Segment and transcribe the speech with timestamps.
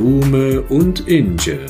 [0.00, 1.66] Blume und Inge.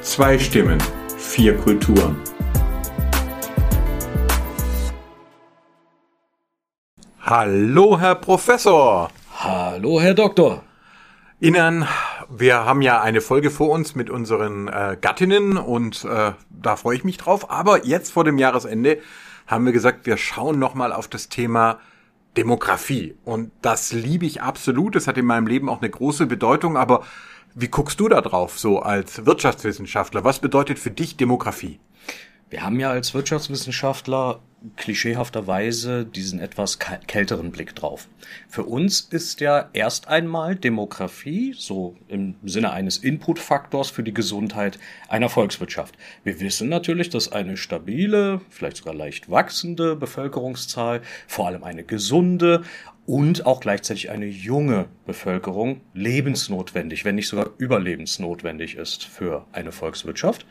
[0.00, 0.78] Zwei Stimmen,
[1.18, 2.16] vier Kulturen.
[7.20, 9.10] Hallo, Herr Professor.
[9.38, 10.62] Hallo, Herr Doktor.
[11.40, 11.86] Ihnen,
[12.30, 16.96] wir haben ja eine Folge vor uns mit unseren äh, Gattinnen und äh, da freue
[16.96, 17.50] ich mich drauf.
[17.50, 18.98] Aber jetzt vor dem Jahresende
[19.46, 21.80] haben wir gesagt, wir schauen nochmal auf das Thema
[22.36, 23.14] Demografie.
[23.24, 24.94] Und das liebe ich absolut.
[24.94, 26.76] Das hat in meinem Leben auch eine große Bedeutung.
[26.76, 27.04] Aber
[27.54, 30.24] wie guckst du da drauf, so als Wirtschaftswissenschaftler?
[30.24, 31.78] Was bedeutet für dich Demografie?
[32.48, 34.40] Wir haben ja als Wirtschaftswissenschaftler
[34.76, 38.08] klischeehafterweise diesen etwas kälteren Blick drauf.
[38.48, 44.78] Für uns ist ja erst einmal Demografie, so im Sinne eines Inputfaktors für die Gesundheit
[45.08, 45.96] einer Volkswirtschaft.
[46.24, 52.62] Wir wissen natürlich, dass eine stabile, vielleicht sogar leicht wachsende Bevölkerungszahl, vor allem eine gesunde
[53.04, 60.46] und auch gleichzeitig eine junge Bevölkerung lebensnotwendig, wenn nicht sogar überlebensnotwendig ist für eine Volkswirtschaft.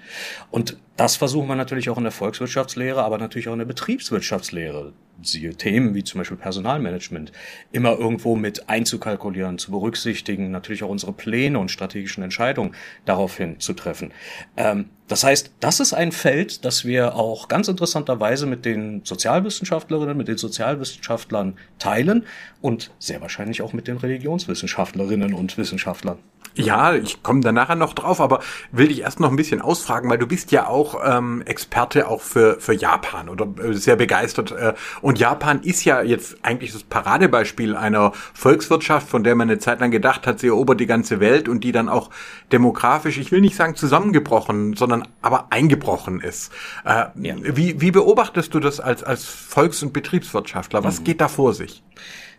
[0.50, 4.94] Und das versuchen wir natürlich auch in der Volkswirtschaftslehre, aber natürlich auch in der Betriebswirtschaftslehre
[5.24, 7.32] siehe Themen wie zum Beispiel Personalmanagement,
[7.72, 13.74] immer irgendwo mit einzukalkulieren, zu berücksichtigen, natürlich auch unsere Pläne und strategischen Entscheidungen daraufhin zu
[13.74, 14.14] treffen.
[14.58, 20.16] Ähm, das heißt, das ist ein Feld, das wir auch ganz interessanterweise mit den Sozialwissenschaftlerinnen,
[20.16, 22.28] mit den Sozialwissenschaftlern teilen
[22.62, 26.20] und sehr wahrscheinlich auch mit den Religionswissenschaftlerinnen und Wissenschaftlern.
[26.56, 30.10] Ja, ich komme da nachher noch drauf, aber will dich erst noch ein bisschen ausfragen,
[30.10, 34.52] weil du bist ja auch ähm, Experte auch für, für Japan oder äh, sehr begeistert.
[34.52, 39.60] Äh, und Japan ist ja jetzt eigentlich das Paradebeispiel einer Volkswirtschaft, von der man eine
[39.60, 42.10] Zeit lang gedacht hat, sie erobert die ganze Welt und die dann auch
[42.52, 46.52] demografisch, ich will nicht sagen zusammengebrochen, sondern aber eingebrochen ist.
[46.84, 47.36] Äh, ja.
[47.40, 50.84] wie, wie beobachtest du das als, als Volks- und Betriebswirtschaftler?
[50.84, 51.04] Was mhm.
[51.06, 51.82] geht da vor sich?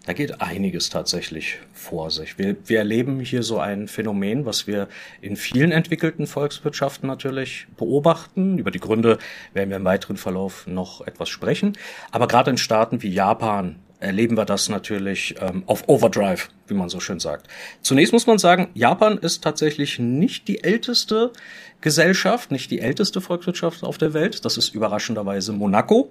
[0.05, 2.37] Da geht einiges tatsächlich vor sich.
[2.37, 4.89] Wir, wir erleben hier so ein Phänomen, was wir
[5.21, 8.59] in vielen entwickelten Volkswirtschaften natürlich beobachten.
[8.59, 9.19] Über die Gründe
[9.53, 11.79] werden wir im weiteren Verlauf noch etwas sprechen.
[12.11, 16.89] Aber gerade in Staaten wie Japan erleben wir das natürlich ähm, auf Overdrive, wie man
[16.89, 17.47] so schön sagt.
[17.83, 21.33] Zunächst muss man sagen, Japan ist tatsächlich nicht die älteste
[21.83, 24.45] Gesellschaft, nicht die älteste Volkswirtschaft auf der Welt.
[24.45, 26.11] Das ist überraschenderweise Monaco.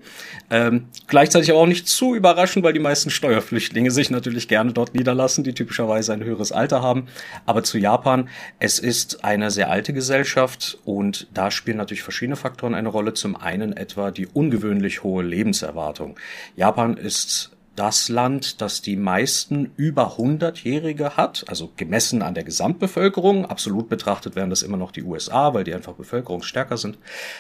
[0.50, 4.94] Ähm, gleichzeitig aber auch nicht zu überraschend, weil die meisten Steuerflüchtlinge sich natürlich gerne dort
[4.94, 7.08] niederlassen, die typischerweise ein höheres Alter haben.
[7.46, 8.30] Aber zu Japan,
[8.60, 13.14] es ist eine sehr alte Gesellschaft und da spielen natürlich verschiedene Faktoren eine Rolle.
[13.14, 16.16] Zum einen etwa die ungewöhnlich hohe Lebenserwartung.
[16.56, 23.46] Japan ist das Land, das die meisten über 100-Jährige hat, also gemessen an der Gesamtbevölkerung.
[23.46, 26.98] Absolut betrachtet wären das immer noch die USA, weil die einfach bevölkerungsstärker sind.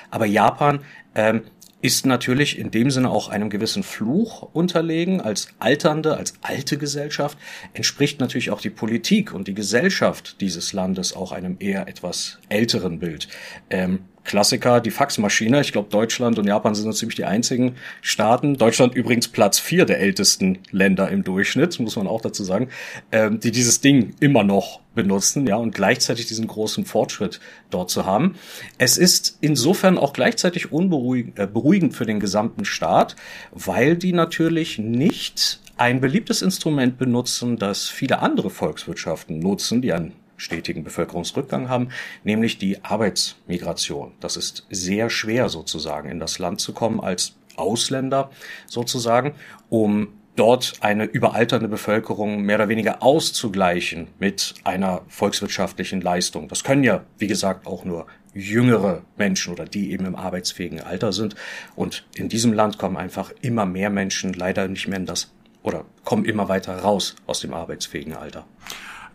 [0.09, 0.81] Aber Japan
[1.15, 1.43] ähm,
[1.81, 5.19] ist natürlich in dem Sinne auch einem gewissen Fluch unterlegen.
[5.19, 7.37] Als alternde, als alte Gesellschaft
[7.73, 12.99] entspricht natürlich auch die Politik und die Gesellschaft dieses Landes auch einem eher etwas älteren
[12.99, 13.27] Bild.
[13.69, 15.61] Ähm, Klassiker, die Faxmaschine.
[15.61, 18.57] Ich glaube, Deutschland und Japan sind so ziemlich die einzigen Staaten.
[18.57, 22.69] Deutschland übrigens Platz vier der ältesten Länder im Durchschnitt, muss man auch dazu sagen,
[23.11, 27.39] ähm, die dieses Ding immer noch benutzen, ja, und gleichzeitig diesen großen Fortschritt
[27.69, 28.35] dort zu haben.
[28.77, 33.15] Es ist insofern auch gleichzeitig unberuhigend äh, beruhigend für den gesamten Staat,
[33.51, 40.13] weil die natürlich nicht ein beliebtes Instrument benutzen, das viele andere Volkswirtschaften nutzen, die ein
[40.41, 41.89] stetigen Bevölkerungsrückgang haben,
[42.23, 44.13] nämlich die Arbeitsmigration.
[44.19, 48.31] Das ist sehr schwer sozusagen in das Land zu kommen als Ausländer
[48.65, 49.33] sozusagen,
[49.69, 56.47] um dort eine überalternde Bevölkerung mehr oder weniger auszugleichen mit einer volkswirtschaftlichen Leistung.
[56.47, 61.11] Das können ja, wie gesagt, auch nur jüngere Menschen oder die eben im arbeitsfähigen Alter
[61.11, 61.35] sind.
[61.75, 65.31] Und in diesem Land kommen einfach immer mehr Menschen leider nicht mehr in das
[65.63, 68.45] oder kommen immer weiter raus aus dem arbeitsfähigen Alter.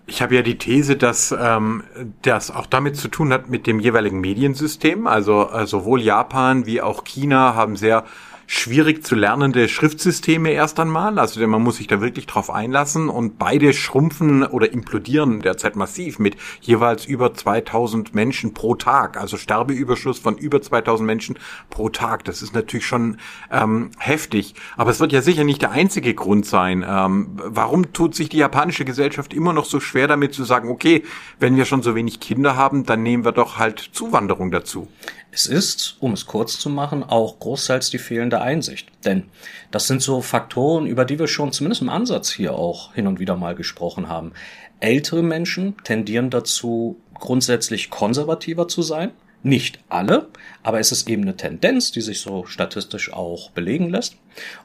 [0.09, 1.83] Ich habe ja die These, dass ähm,
[2.23, 5.07] das auch damit zu tun hat mit dem jeweiligen Mediensystem.
[5.07, 8.05] Also äh, sowohl Japan wie auch China haben sehr
[8.47, 11.19] schwierig zu lernende Schriftsysteme erst einmal.
[11.19, 16.19] Also man muss sich da wirklich drauf einlassen und beide schrumpfen oder implodieren derzeit massiv
[16.19, 19.17] mit jeweils über 2000 Menschen pro Tag.
[19.17, 21.39] Also Sterbeüberschuss von über 2000 Menschen
[21.71, 22.25] pro Tag.
[22.25, 23.19] Das ist natürlich schon
[23.51, 24.55] ähm, heftig.
[24.77, 26.85] Aber es wird ja sicher nicht der einzige Grund sein.
[26.89, 31.03] Ähm, warum tut sich die japanische Gesellschaft immer noch so schwer damit zu sagen, okay,
[31.41, 34.89] wenn wir schon so wenig Kinder haben, dann nehmen wir doch halt Zuwanderung dazu?
[35.37, 38.89] Es ist, um es kurz zu machen, auch großteils die fehlende Einsicht.
[39.05, 39.25] Denn
[39.71, 43.21] das sind so Faktoren, über die wir schon zumindest im Ansatz hier auch hin und
[43.21, 44.33] wieder mal gesprochen haben.
[44.81, 49.11] Ältere Menschen tendieren dazu, grundsätzlich konservativer zu sein,
[49.47, 50.27] Nicht alle,
[50.65, 54.17] aber es ist eben eine Tendenz, die sich so statistisch auch belegen lässt.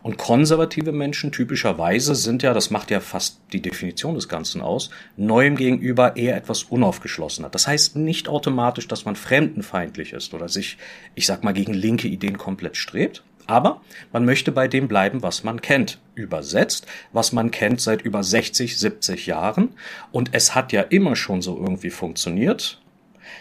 [0.02, 4.90] Und konservative Menschen typischerweise sind ja, das macht ja fast die Definition des Ganzen aus,
[5.18, 7.50] neuem gegenüber eher etwas unaufgeschlossener.
[7.50, 10.80] Das heißt nicht automatisch, dass man fremdenfeindlich ist oder sich,
[11.14, 13.24] ich sag mal, gegen linke Ideen komplett strebt.
[13.46, 13.82] Aber
[14.12, 16.00] man möchte bei dem bleiben, was man kennt.
[16.16, 19.76] Übersetzt, was man kennt seit über 60, 70 Jahren.
[20.12, 22.82] Und es hat ja immer schon so irgendwie funktioniert.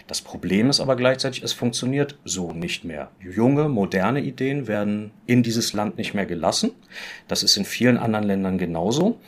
[0.07, 3.11] Das Problem ist aber gleichzeitig, es funktioniert so nicht mehr.
[3.19, 6.71] Junge, moderne Ideen werden in dieses Land nicht mehr gelassen.
[7.27, 9.19] Das ist in vielen anderen Ländern genauso.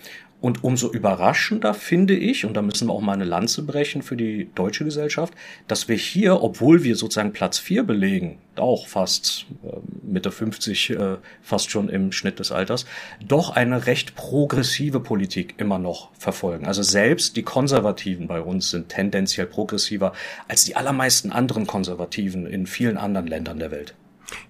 [0.43, 4.17] Und umso überraschender finde ich, und da müssen wir auch mal eine Lanze brechen für
[4.17, 5.33] die deutsche Gesellschaft,
[5.69, 11.15] dass wir hier, obwohl wir sozusagen Platz vier belegen, auch fast äh, Mitte 50, äh,
[11.41, 12.85] fast schon im Schnitt des Alters,
[13.25, 16.65] doch eine recht progressive Politik immer noch verfolgen.
[16.65, 20.11] Also selbst die Konservativen bei uns sind tendenziell progressiver
[20.49, 23.95] als die allermeisten anderen Konservativen in vielen anderen Ländern der Welt.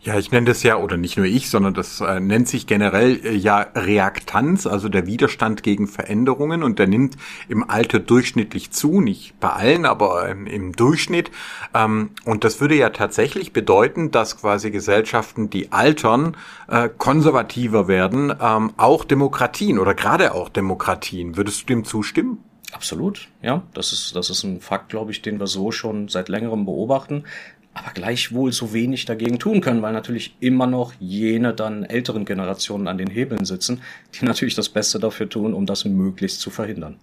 [0.02, 3.26] Ja, ich nenne das ja, oder nicht nur ich, sondern das äh, nennt sich generell
[3.26, 7.18] äh, ja Reaktanz, also der Widerstand gegen Veränderungen und der nimmt
[7.48, 11.32] im Alter durchschnittlich zu, nicht bei allen, aber im, im Durchschnitt.
[11.74, 16.36] Ähm, und das würde ja tatsächlich bedeuten, dass quasi Gesellschaften, die altern,
[16.68, 21.38] äh, konservativer werden, ähm, auch Demokratien oder gerade auch Demokratien.
[21.38, 22.40] Würdest du dem zustimmen?
[22.74, 23.62] Absolut, ja.
[23.74, 27.26] Das ist, das ist ein Fakt, glaube ich, den wir so schon seit längerem beobachten
[27.74, 32.88] aber gleichwohl so wenig dagegen tun können, weil natürlich immer noch jene dann älteren Generationen
[32.88, 33.82] an den Hebeln sitzen,
[34.14, 36.98] die natürlich das Beste dafür tun, um das möglichst zu verhindern.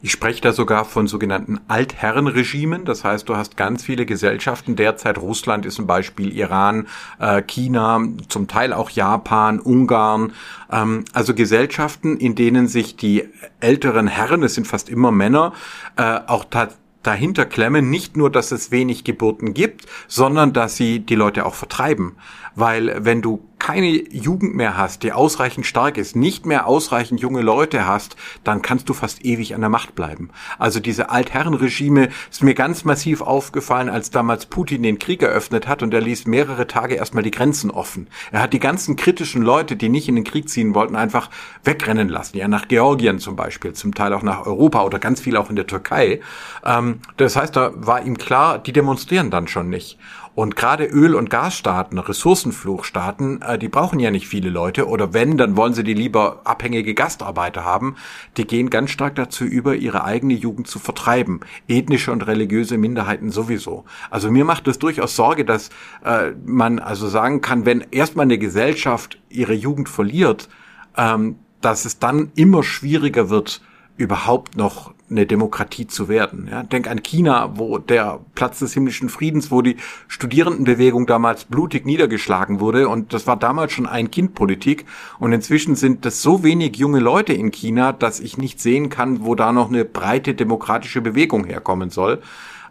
[0.00, 2.84] Ich spreche da sogar von sogenannten Altherrenregimen.
[2.84, 4.76] Das heißt, du hast ganz viele Gesellschaften.
[4.76, 6.86] Derzeit Russland ist ein Beispiel, Iran,
[7.18, 10.32] äh, China, zum Teil auch Japan, Ungarn.
[10.70, 13.28] Ähm, also Gesellschaften, in denen sich die
[13.60, 15.52] älteren Herren, es sind fast immer Männer,
[15.96, 21.00] äh, auch tatsächlich dahinter klemmen, nicht nur, dass es wenig Geburten gibt, sondern dass sie
[21.00, 22.16] die Leute auch vertreiben.
[22.54, 27.42] Weil wenn du keine Jugend mehr hast, die ausreichend stark ist, nicht mehr ausreichend junge
[27.42, 30.30] Leute hast, dann kannst du fast ewig an der Macht bleiben.
[30.58, 35.82] Also diese Altherrenregime ist mir ganz massiv aufgefallen, als damals Putin den Krieg eröffnet hat
[35.82, 38.06] und er ließ mehrere Tage erstmal die Grenzen offen.
[38.32, 41.28] Er hat die ganzen kritischen Leute, die nicht in den Krieg ziehen wollten, einfach
[41.62, 42.38] wegrennen lassen.
[42.38, 45.56] Ja, nach Georgien zum Beispiel, zum Teil auch nach Europa oder ganz viel auch in
[45.56, 46.22] der Türkei.
[46.64, 49.98] Ähm, das heißt, da war ihm klar, die demonstrieren dann schon nicht.
[50.38, 54.86] Und gerade Öl- und Gasstaaten, Ressourcenfluchstaaten, äh, die brauchen ja nicht viele Leute.
[54.86, 57.96] Oder wenn, dann wollen sie die lieber abhängige Gastarbeiter haben.
[58.36, 61.40] Die gehen ganz stark dazu über, ihre eigene Jugend zu vertreiben.
[61.66, 63.84] Ethnische und religiöse Minderheiten sowieso.
[64.10, 65.70] Also mir macht es durchaus Sorge, dass
[66.04, 70.48] äh, man also sagen kann, wenn erstmal eine Gesellschaft ihre Jugend verliert,
[70.96, 73.60] ähm, dass es dann immer schwieriger wird,
[73.96, 76.48] überhaupt noch eine Demokratie zu werden.
[76.50, 79.76] Ja, denk an China, wo der Platz des himmlischen Friedens, wo die
[80.06, 84.84] Studierendenbewegung damals blutig niedergeschlagen wurde und das war damals schon ein Kindpolitik
[85.18, 89.24] und inzwischen sind das so wenig junge Leute in China, dass ich nicht sehen kann,
[89.24, 92.20] wo da noch eine breite demokratische Bewegung herkommen soll.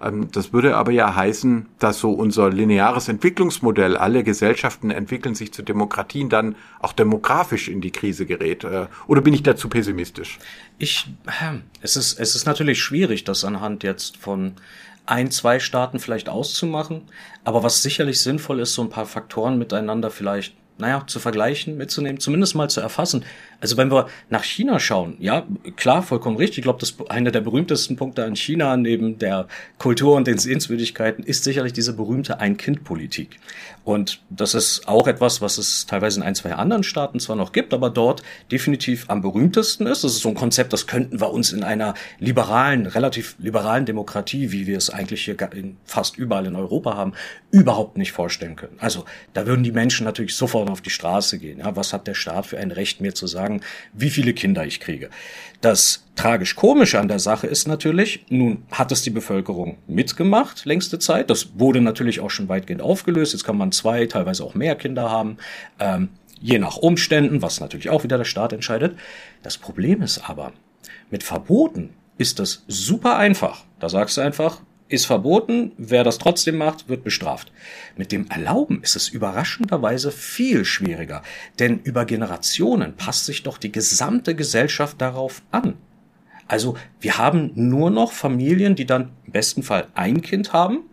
[0.01, 5.53] Ähm, das würde aber ja heißen, dass so unser lineares Entwicklungsmodell, alle Gesellschaften entwickeln sich
[5.53, 8.63] zu Demokratien, dann auch demografisch in die Krise gerät.
[8.63, 10.39] Äh, oder bin ich dazu pessimistisch?
[10.77, 11.07] Ich,
[11.81, 14.53] es ist, es ist natürlich schwierig, das anhand jetzt von
[15.05, 17.03] ein, zwei Staaten vielleicht auszumachen.
[17.43, 22.19] Aber was sicherlich sinnvoll ist, so ein paar Faktoren miteinander vielleicht naja, zu vergleichen, mitzunehmen,
[22.19, 23.25] zumindest mal zu erfassen.
[23.59, 26.59] Also wenn wir nach China schauen, ja, klar, vollkommen richtig.
[26.59, 29.47] Ich glaube, das einer der berühmtesten Punkte an China neben der
[29.77, 33.39] Kultur und den Sehenswürdigkeiten ist sicherlich diese berühmte Ein-Kind-Politik.
[33.83, 37.53] Und das ist auch etwas, was es teilweise in ein, zwei anderen Staaten zwar noch
[37.53, 38.21] gibt, aber dort
[38.51, 40.03] definitiv am berühmtesten ist.
[40.03, 44.51] Das ist so ein Konzept, das könnten wir uns in einer liberalen, relativ liberalen Demokratie,
[44.51, 45.37] wie wir es eigentlich hier
[45.85, 47.13] fast überall in Europa haben,
[47.49, 48.75] überhaupt nicht vorstellen können.
[48.79, 51.59] Also da würden die Menschen natürlich sofort auf die Straße gehen.
[51.59, 53.61] Ja, was hat der Staat für ein Recht, mir zu sagen, sagen,
[53.93, 55.09] wie viele Kinder ich kriege.
[55.61, 60.99] Das tragisch komische an der Sache ist natürlich, nun hat es die Bevölkerung mitgemacht längste
[60.99, 61.29] Zeit.
[61.29, 63.33] Das wurde natürlich auch schon weitgehend aufgelöst.
[63.33, 65.37] Jetzt kann man zwei, teilweise auch mehr Kinder haben.
[65.79, 68.97] Ähm, je nach Umständen, was natürlich auch wieder der Staat entscheidet.
[69.41, 70.53] Das Problem ist aber,
[71.09, 71.89] mit Verboten
[72.19, 73.63] ist das super einfach.
[73.79, 77.51] Da sagst du einfach, ist verboten, wer das trotzdem macht, wird bestraft.
[77.95, 81.23] Mit dem Erlauben ist es überraschenderweise viel schwieriger,
[81.59, 85.75] denn über Generationen passt sich doch die gesamte Gesellschaft darauf an.
[86.47, 90.83] Also wir haben nur noch Familien, die dann im besten Fall ein Kind haben,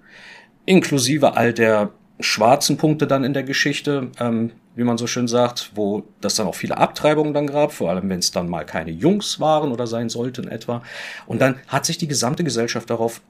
[0.67, 5.73] inklusive all der schwarzen Punkte dann in der Geschichte, ähm, wie man so schön sagt,
[5.75, 8.91] wo das dann auch viele Abtreibungen dann gab, vor allem wenn es dann mal keine
[8.91, 10.83] Jungs waren oder sein sollten etwa.
[11.27, 13.21] Und dann hat sich die gesamte Gesellschaft darauf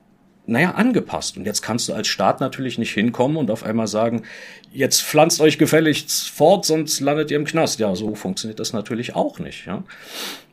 [0.46, 1.36] naja, angepasst.
[1.36, 4.22] Und jetzt kannst du als Staat natürlich nicht hinkommen und auf einmal sagen,
[4.72, 7.80] jetzt pflanzt euch gefälligst fort, sonst landet ihr im Knast.
[7.80, 9.66] Ja, so funktioniert das natürlich auch nicht.
[9.66, 9.84] Ja.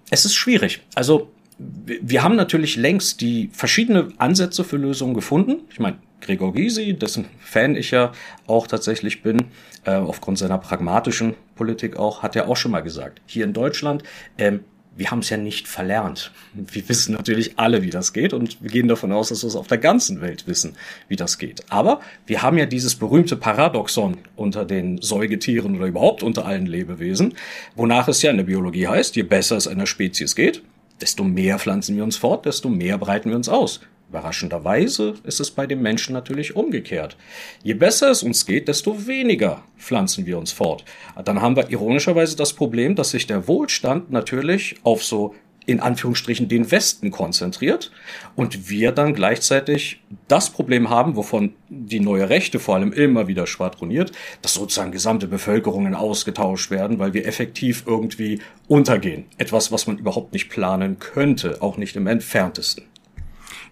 [0.09, 0.81] Es ist schwierig.
[0.95, 5.61] Also wir haben natürlich längst die verschiedene Ansätze für Lösungen gefunden.
[5.69, 8.11] Ich meine, Gregor Gysi, dessen Fan ich ja
[8.47, 9.45] auch tatsächlich bin,
[9.85, 14.03] äh, aufgrund seiner pragmatischen Politik auch, hat ja auch schon mal gesagt, hier in Deutschland,
[14.37, 14.61] ähm,
[14.95, 16.31] wir haben es ja nicht verlernt.
[16.53, 19.55] Wir wissen natürlich alle, wie das geht und wir gehen davon aus, dass wir es
[19.55, 20.75] auf der ganzen Welt wissen,
[21.07, 21.63] wie das geht.
[21.69, 27.35] Aber wir haben ja dieses berühmte Paradoxon unter den Säugetieren oder überhaupt unter allen Lebewesen,
[27.75, 30.61] wonach es ja in der Biologie heißt, je besser es einer Spezies geht,
[30.99, 33.79] desto mehr pflanzen wir uns fort, desto mehr breiten wir uns aus.
[34.11, 37.15] Überraschenderweise ist es bei dem Menschen natürlich umgekehrt.
[37.63, 40.83] Je besser es uns geht, desto weniger pflanzen wir uns fort.
[41.23, 45.33] Dann haben wir ironischerweise das Problem, dass sich der Wohlstand natürlich auf so
[45.65, 47.89] in Anführungsstrichen den Westen konzentriert
[48.35, 53.47] und wir dann gleichzeitig das Problem haben, wovon die neue Rechte vor allem immer wieder
[53.47, 59.27] schwadroniert, dass sozusagen gesamte Bevölkerungen ausgetauscht werden, weil wir effektiv irgendwie untergehen.
[59.37, 62.90] Etwas, was man überhaupt nicht planen könnte, auch nicht im entferntesten.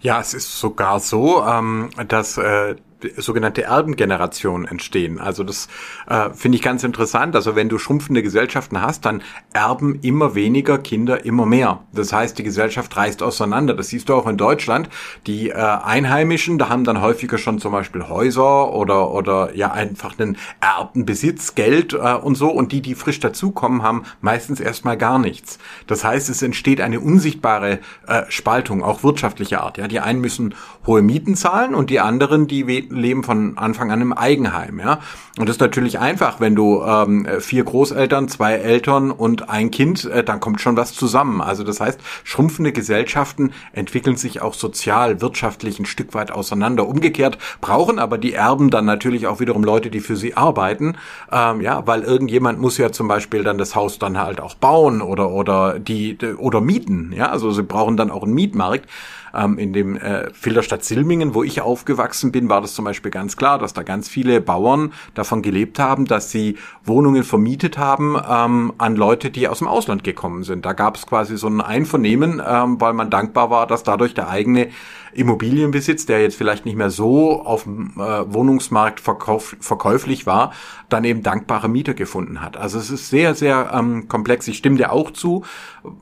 [0.01, 2.75] Ja, es ist sogar so, ähm, dass äh,
[3.17, 5.19] sogenannte Erbengenerationen entstehen.
[5.19, 5.67] Also das
[6.07, 7.35] äh, finde ich ganz interessant.
[7.35, 9.21] Also wenn du schrumpfende Gesellschaften hast, dann
[9.53, 11.81] erben immer weniger Kinder immer mehr.
[11.93, 13.73] Das heißt, die Gesellschaft reißt auseinander.
[13.73, 14.89] Das siehst du auch in Deutschland.
[15.27, 20.17] Die äh, Einheimischen, da haben dann häufiger schon zum Beispiel Häuser oder oder ja einfach
[20.19, 22.49] einen erbten Besitz, Geld äh, und so.
[22.49, 25.59] Und die, die frisch dazukommen, haben meistens erstmal gar nichts.
[25.87, 29.77] Das heißt, es entsteht eine unsichtbare äh, Spaltung, auch wirtschaftlicher Art.
[29.77, 30.55] Ja, die einen müssen
[30.89, 34.99] hohe Mieten zahlen und die anderen, die leben von Anfang an im Eigenheim, ja.
[35.37, 40.03] Und das ist natürlich einfach, wenn du ähm, vier Großeltern, zwei Eltern und ein Kind,
[40.03, 41.39] äh, dann kommt schon was zusammen.
[41.39, 46.87] Also das heißt, schrumpfende Gesellschaften entwickeln sich auch sozial, wirtschaftlich ein Stück weit auseinander.
[46.87, 50.97] Umgekehrt brauchen aber die Erben dann natürlich auch wiederum Leute, die für sie arbeiten,
[51.31, 55.01] ähm, ja, weil irgendjemand muss ja zum Beispiel dann das Haus dann halt auch bauen
[55.01, 57.27] oder oder die oder mieten, ja.
[57.27, 58.89] Also sie brauchen dann auch einen Mietmarkt.
[59.33, 63.37] Ähm, in dem äh, Filderstadt Silmingen, wo ich aufgewachsen bin, war das zum Beispiel ganz
[63.37, 68.73] klar, dass da ganz viele Bauern davon gelebt haben, dass sie Wohnungen vermietet haben ähm,
[68.77, 70.65] an Leute, die aus dem Ausland gekommen sind.
[70.65, 74.29] Da gab es quasi so ein Einvernehmen, ähm, weil man dankbar war, dass dadurch der
[74.29, 74.69] eigene
[75.13, 80.53] Immobilienbesitz, der jetzt vielleicht nicht mehr so auf dem äh, Wohnungsmarkt verkauf, verkäuflich war,
[80.87, 82.57] dann eben dankbare Mieter gefunden hat.
[82.57, 84.47] Also es ist sehr, sehr ähm, komplex.
[84.47, 85.43] Ich stimme dir auch zu.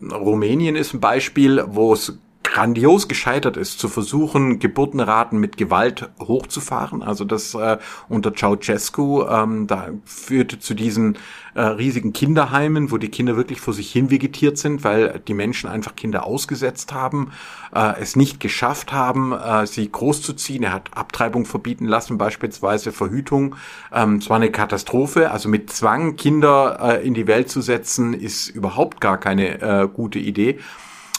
[0.02, 2.20] Rumänien ist ein Beispiel, wo es
[2.58, 7.04] grandios gescheitert ist, zu versuchen, Geburtenraten mit Gewalt hochzufahren.
[7.04, 7.78] Also das äh,
[8.10, 11.20] unter Ceausescu, ähm, da führte zu diesen
[11.54, 15.70] äh, riesigen Kinderheimen, wo die Kinder wirklich vor sich hin vegetiert sind, weil die Menschen
[15.70, 17.32] einfach Kinder ausgesetzt haben,
[17.76, 20.64] äh, es nicht geschafft haben, äh, sie großzuziehen.
[20.64, 23.56] Er hat Abtreibung verbieten lassen, beispielsweise Verhütung.
[23.94, 25.30] Ähm, es war eine Katastrophe.
[25.30, 29.88] Also mit Zwang Kinder äh, in die Welt zu setzen, ist überhaupt gar keine äh,
[29.88, 30.58] gute Idee.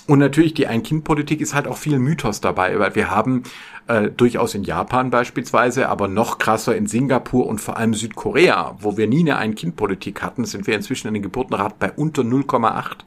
[0.09, 3.43] Und natürlich die Ein-Kind-Politik ist halt auch viel Mythos dabei, weil wir haben
[3.89, 8.97] äh, durchaus in Japan beispielsweise, aber noch krasser in Singapur und vor allem Südkorea, wo
[8.97, 12.99] wir nie eine Ein-Kind-Politik hatten, sind wir inzwischen in den Geburtenrat bei unter 0,8.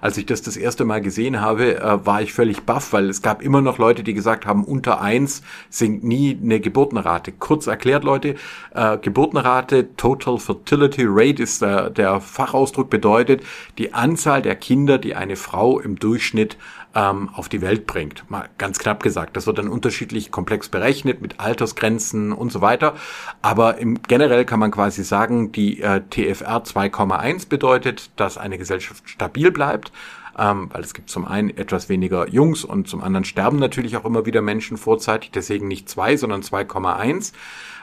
[0.00, 3.20] Als ich das das erste Mal gesehen habe, äh, war ich völlig baff, weil es
[3.20, 7.32] gab immer noch Leute, die gesagt haben, unter eins sinkt nie eine Geburtenrate.
[7.32, 8.36] Kurz erklärt, Leute,
[8.74, 13.42] äh, Geburtenrate, Total Fertility Rate ist der, der Fachausdruck, bedeutet
[13.76, 16.56] die Anzahl der Kinder, die eine Frau im Durchschnitt
[16.98, 18.28] ähm, auf die Welt bringt.
[18.28, 19.36] Mal ganz knapp gesagt.
[19.36, 22.94] Das wird dann unterschiedlich komplex berechnet mit Altersgrenzen und so weiter.
[23.40, 29.08] Aber im generell kann man quasi sagen, die äh, TFR 2,1 bedeutet, dass eine Gesellschaft
[29.08, 29.92] stabil bleibt
[30.38, 34.04] ähm, weil es gibt zum einen etwas weniger Jungs und zum anderen sterben natürlich auch
[34.04, 37.32] immer wieder Menschen vorzeitig, deswegen nicht zwei, sondern 2,1.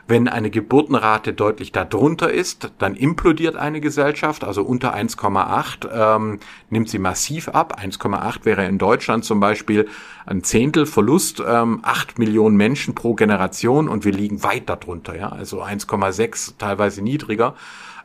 [0.07, 6.89] Wenn eine Geburtenrate deutlich darunter ist, dann implodiert eine Gesellschaft, also unter 1,8 ähm, nimmt
[6.89, 7.81] sie massiv ab.
[7.81, 9.87] 1,8 wäre in Deutschland zum Beispiel
[10.27, 15.29] ein Zehntel Verlust, ähm, 8 Millionen Menschen pro Generation und wir liegen weit darunter, ja,
[15.29, 17.55] also 1,6 teilweise niedriger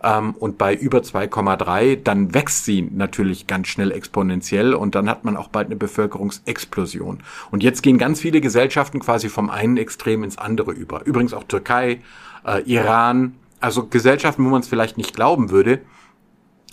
[0.03, 5.25] ähm, und bei über 2,3 dann wächst sie natürlich ganz schnell exponentiell und dann hat
[5.25, 7.23] man auch bald eine Bevölkerungsexplosion.
[7.51, 11.05] Und jetzt gehen ganz viele Gesellschaften quasi vom einen Extrem ins andere über.
[11.07, 12.01] Übrigens auch Türkei,
[12.47, 15.81] äh, Iran, also Gesellschaften, wo man es vielleicht nicht glauben würde,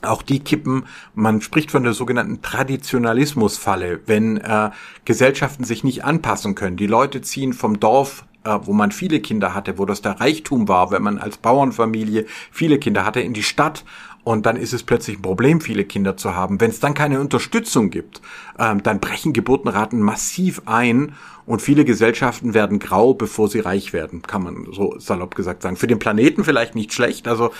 [0.03, 4.69] auch die kippen, man spricht von der sogenannten Traditionalismusfalle, wenn äh,
[5.05, 6.77] Gesellschaften sich nicht anpassen können.
[6.77, 10.67] Die Leute ziehen vom Dorf äh, wo man viele Kinder hatte, wo das der Reichtum
[10.67, 13.83] war, wenn man als Bauernfamilie viele Kinder hatte, in die Stadt
[14.27, 16.59] und dann ist es plötzlich ein Problem, viele Kinder zu haben.
[16.59, 18.21] Wenn es dann keine Unterstützung gibt,
[18.59, 21.13] ähm, dann brechen Geburtenraten massiv ein
[21.45, 25.77] und viele Gesellschaften werden grau, bevor sie reich werden, kann man so salopp gesagt sagen.
[25.77, 27.25] Für den Planeten vielleicht nicht schlecht.
[27.29, 27.51] Also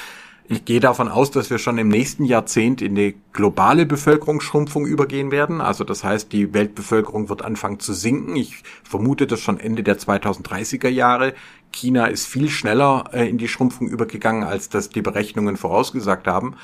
[0.50, 5.30] ich gehe davon aus, dass wir schon im nächsten Jahrzehnt in die globale Bevölkerungsschrumpfung übergehen
[5.30, 5.60] werden.
[5.60, 8.36] Also das heißt, die Weltbevölkerung wird anfangen zu sinken.
[8.38, 11.34] Ich vermute das schon Ende der 2030er Jahre.
[11.72, 16.56] China ist viel schneller äh, in die Schrumpfung übergegangen, als das die Berechnungen vorausgesagt haben.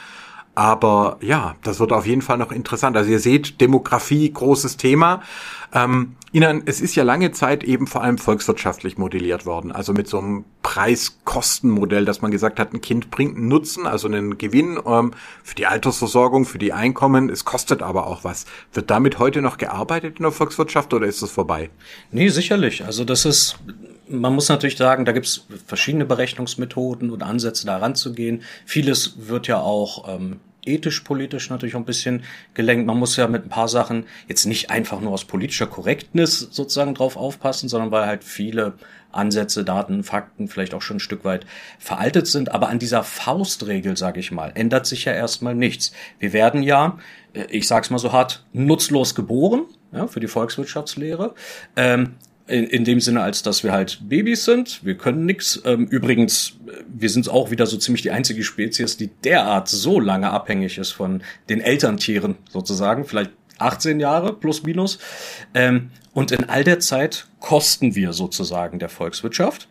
[0.56, 2.96] Aber ja, das wird auf jeden Fall noch interessant.
[2.96, 5.22] Also ihr seht, Demografie, großes Thema.
[5.74, 9.72] Ähm, Ihnen, es ist ja lange Zeit eben vor allem volkswirtschaftlich modelliert worden.
[9.72, 14.08] Also mit so einem Preis-Kosten-Modell, dass man gesagt hat, ein Kind bringt einen Nutzen, also
[14.08, 15.12] einen Gewinn ähm,
[15.44, 17.30] für die Altersversorgung, für die Einkommen.
[17.30, 18.46] Es kostet aber auch was.
[18.74, 21.70] Wird damit heute noch gearbeitet in der Volkswirtschaft oder ist das vorbei?
[22.12, 22.84] Nee, sicherlich.
[22.84, 23.60] Also das ist
[24.14, 28.44] man muss natürlich sagen, da gibt es verschiedene Berechnungsmethoden und Ansätze, da ranzugehen.
[28.66, 32.86] Vieles wird ja auch ähm, ethisch, politisch natürlich auch ein bisschen gelenkt.
[32.86, 36.96] Man muss ja mit ein paar Sachen jetzt nicht einfach nur aus politischer Korrektness sozusagen
[36.96, 38.74] drauf aufpassen, sondern weil halt viele
[39.12, 41.46] Ansätze, Daten, Fakten vielleicht auch schon ein Stück weit
[41.80, 42.52] veraltet sind.
[42.52, 45.92] Aber an dieser Faustregel, sage ich mal, ändert sich ja erstmal nichts.
[46.20, 46.98] Wir werden ja,
[47.34, 51.36] äh, ich sag's mal so hart, nutzlos geboren, ja, für die Volkswirtschaftslehre.
[51.76, 52.16] Ähm,
[52.48, 54.84] in, in dem Sinne, als dass wir halt Babys sind.
[54.84, 55.62] Wir können nix.
[55.66, 56.54] Ähm, übrigens,
[56.88, 60.92] wir sind auch wieder so ziemlich die einzige Spezies, die derart so lange abhängig ist
[60.92, 63.06] von den Elterntieren sozusagen.
[63.06, 65.00] Vielleicht 18 Jahre plus minus.
[65.54, 69.68] Ähm, und in all der Zeit kosten wir sozusagen der Volkswirtschaft.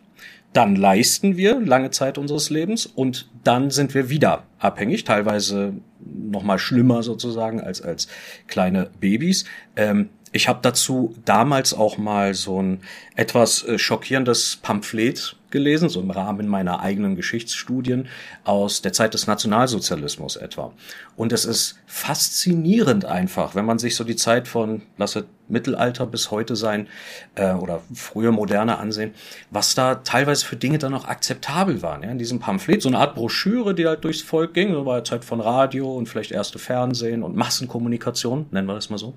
[0.51, 6.43] Dann leisten wir lange Zeit unseres Lebens und dann sind wir wieder abhängig, teilweise noch
[6.43, 8.07] mal schlimmer sozusagen als als
[8.47, 9.45] kleine Babys.
[9.75, 12.81] Ähm, ich habe dazu damals auch mal so ein
[13.15, 18.09] etwas äh, schockierendes Pamphlet gelesen, so im Rahmen meiner eigenen Geschichtsstudien
[18.43, 20.73] aus der Zeit des Nationalsozialismus etwa.
[21.15, 26.31] Und es ist faszinierend einfach, wenn man sich so die Zeit von, lasse Mittelalter bis
[26.31, 26.87] heute sein
[27.35, 29.13] äh, oder frühe Moderne ansehen,
[29.51, 32.03] was da teilweise für Dinge dann noch akzeptabel waren.
[32.03, 35.01] Ja, in diesem Pamphlet, so eine Art Broschüre, die halt durchs Volk ging, so war
[35.01, 39.13] die Zeit von Radio und vielleicht erste Fernsehen und Massenkommunikation, nennen wir das mal so.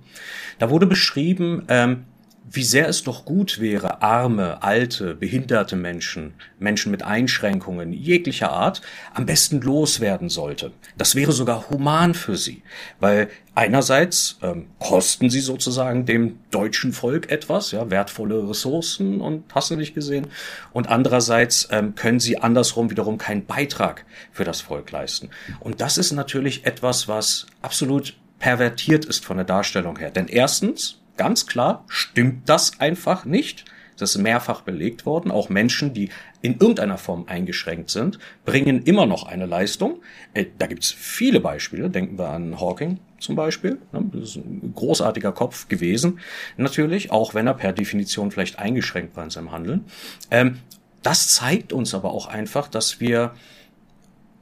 [0.59, 2.05] Da wurde beschrieben, ähm,
[2.49, 8.83] wie sehr es doch gut wäre, arme, alte, behinderte Menschen, Menschen mit Einschränkungen jeglicher Art,
[9.15, 10.73] am besten loswerden sollte.
[10.97, 12.63] Das wäre sogar human für sie,
[13.01, 19.71] weil einerseits ähm, kosten sie sozusagen dem deutschen Volk etwas, ja, wertvolle Ressourcen und hast
[19.71, 20.29] du nicht gesehen,
[20.73, 25.31] und andererseits ähm, können sie andersrum wiederum keinen Beitrag für das Volk leisten.
[25.61, 30.11] Und das ist natürlich etwas, was absolut pervertiert ist von der Darstellung her.
[30.11, 33.65] Denn erstens, ganz klar stimmt das einfach nicht.
[33.99, 35.31] Das ist mehrfach belegt worden.
[35.31, 36.11] Auch Menschen, die
[36.43, 40.03] in irgendeiner Form eingeschränkt sind, bringen immer noch eine Leistung.
[40.35, 41.89] Äh, da gibt's viele Beispiele.
[41.89, 43.79] Denken wir an Hawking zum Beispiel.
[43.93, 46.21] Ne, das ist ein großartiger Kopf gewesen,
[46.57, 49.85] natürlich, auch wenn er per Definition vielleicht eingeschränkt war in seinem Handeln.
[50.31, 50.59] Ähm,
[51.03, 53.35] das zeigt uns aber auch einfach, dass wir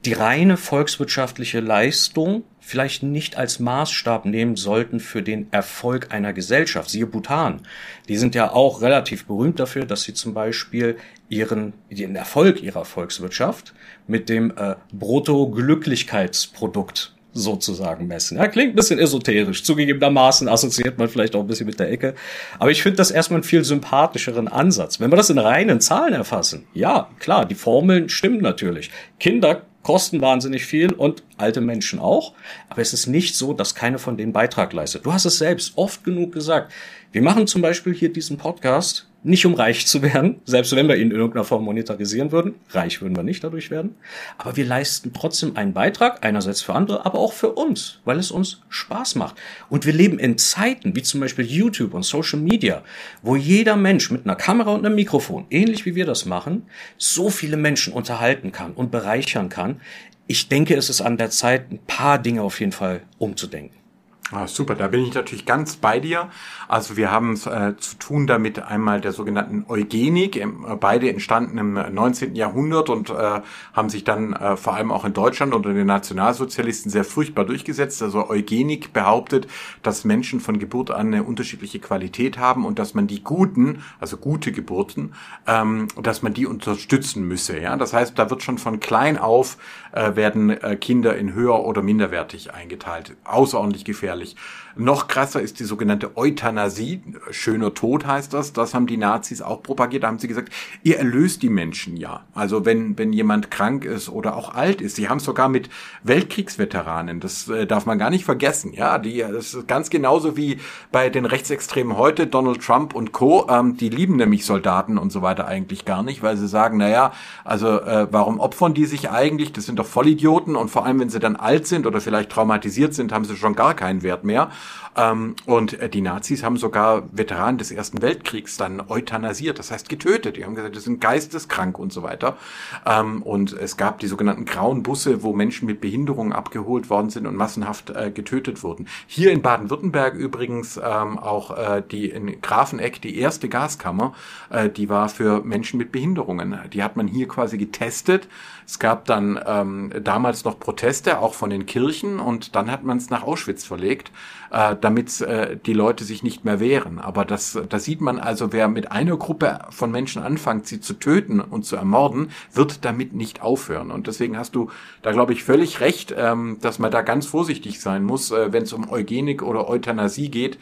[0.05, 6.89] die reine volkswirtschaftliche Leistung vielleicht nicht als Maßstab nehmen sollten für den Erfolg einer Gesellschaft.
[6.89, 7.61] Siehe Bhutan.
[8.07, 10.97] Die sind ja auch relativ berühmt dafür, dass sie zum Beispiel
[11.29, 13.73] ihren, den Erfolg ihrer Volkswirtschaft
[14.07, 18.37] mit dem äh, Bruttoglücklichkeitsprodukt sozusagen messen.
[18.37, 19.63] Ja, klingt ein bisschen esoterisch.
[19.63, 22.15] Zugegebenermaßen assoziiert man vielleicht auch ein bisschen mit der Ecke.
[22.59, 25.01] Aber ich finde das erstmal einen viel sympathischeren Ansatz.
[25.01, 28.89] Wenn wir das in reinen Zahlen erfassen, ja, klar, die Formeln stimmen natürlich.
[29.19, 32.33] Kinder kosten wahnsinnig viel und alte Menschen auch.
[32.69, 35.05] Aber es ist nicht so, dass keine von denen Beitrag leistet.
[35.05, 36.73] Du hast es selbst oft genug gesagt.
[37.15, 40.97] Wir machen zum Beispiel hier diesen Podcast nicht um reich zu werden, selbst wenn wir
[40.97, 42.55] ihn in irgendeiner Form monetarisieren würden.
[42.71, 43.95] Reich würden wir nicht dadurch werden.
[44.37, 48.31] Aber wir leisten trotzdem einen Beitrag, einerseits für andere, aber auch für uns, weil es
[48.31, 49.37] uns Spaß macht.
[49.69, 52.83] Und wir leben in Zeiten, wie zum Beispiel YouTube und Social Media,
[53.21, 56.63] wo jeder Mensch mit einer Kamera und einem Mikrofon, ähnlich wie wir das machen,
[56.97, 59.79] so viele Menschen unterhalten kann und bereichern kann.
[60.27, 63.84] Ich denke, es ist an der Zeit, ein paar Dinge auf jeden Fall umzudenken.
[64.31, 66.29] Ah, super, da bin ich natürlich ganz bei dir.
[66.67, 70.47] Also wir haben es äh, zu tun damit einmal der sogenannten Eugenik, äh,
[70.79, 72.35] beide entstanden im 19.
[72.35, 73.41] Jahrhundert und äh,
[73.73, 78.01] haben sich dann äh, vor allem auch in Deutschland unter den Nationalsozialisten sehr furchtbar durchgesetzt.
[78.01, 79.45] Also Eugenik behauptet,
[79.83, 84.17] dass Menschen von Geburt an eine unterschiedliche Qualität haben und dass man die guten, also
[84.17, 85.13] gute Geburten,
[85.45, 87.59] ähm, dass man die unterstützen müsse.
[87.59, 89.59] Ja, das heißt, da wird schon von klein auf
[89.95, 94.35] äh, werden äh, Kinder in höher oder minderwertig eingeteilt, außerordentlich gefährlich.
[94.77, 97.01] Noch krasser ist die sogenannte Euthanasie.
[97.31, 98.51] Schöner Tod heißt das.
[98.51, 100.03] Das haben die Nazis auch propagiert.
[100.03, 100.51] Da haben sie gesagt,
[100.83, 102.25] ihr erlöst die Menschen ja.
[102.33, 104.97] Also wenn, wenn jemand krank ist oder auch alt ist.
[104.97, 105.69] Sie haben sogar mit
[106.03, 107.21] Weltkriegsveteranen.
[107.21, 108.73] Das äh, darf man gar nicht vergessen.
[108.73, 110.59] Ja, die, das ist ganz genauso wie
[110.91, 113.47] bei den Rechtsextremen heute, Donald Trump und Co.
[113.49, 117.13] Ähm, die lieben nämlich Soldaten und so weiter eigentlich gar nicht, weil sie sagen, naja,
[117.45, 119.53] also äh, warum opfern die sich eigentlich?
[119.53, 122.93] Das sind doch Vollidioten und vor allem, wenn sie dann alt sind oder vielleicht traumatisiert
[122.93, 124.49] sind, haben sie schon gar keinen Wert mehr.
[124.95, 129.89] Ähm, und äh, die Nazis haben sogar Veteranen des Ersten Weltkriegs dann euthanasiert, das heißt
[129.89, 130.37] getötet.
[130.37, 132.37] Die haben gesagt, das sind geisteskrank und so weiter.
[132.85, 137.27] Ähm, und es gab die sogenannten grauen Busse, wo Menschen mit Behinderungen abgeholt worden sind
[137.27, 138.87] und massenhaft äh, getötet wurden.
[139.07, 144.13] Hier in Baden-Württemberg übrigens ähm, auch äh, die in Grafeneck die erste Gaskammer,
[144.49, 146.57] äh, die war für Menschen mit Behinderungen.
[146.73, 148.27] Die hat man hier quasi getestet.
[148.65, 152.97] Es gab dann ähm, damals noch Proteste, auch von den Kirchen, und dann hat man
[152.97, 154.11] es nach Auschwitz verlegt
[154.55, 156.99] äh, damit äh, die Leute sich nicht mehr wehren.
[156.99, 160.93] Aber das, da sieht man also, wer mit einer Gruppe von Menschen anfängt, sie zu
[160.93, 163.91] töten und zu ermorden, wird damit nicht aufhören.
[163.91, 164.69] Und deswegen hast du
[165.01, 168.63] da, glaube ich, völlig recht, ähm, dass man da ganz vorsichtig sein muss, äh, wenn
[168.63, 170.57] es um Eugenik oder Euthanasie geht.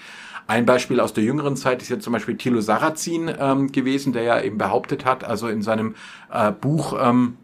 [0.47, 4.23] Ein Beispiel aus der jüngeren Zeit ist ja zum Beispiel Thilo Sarrazin ähm, gewesen, der
[4.23, 5.93] ja eben behauptet hat, also in seinem
[6.31, 7.37] äh, Buch ähm,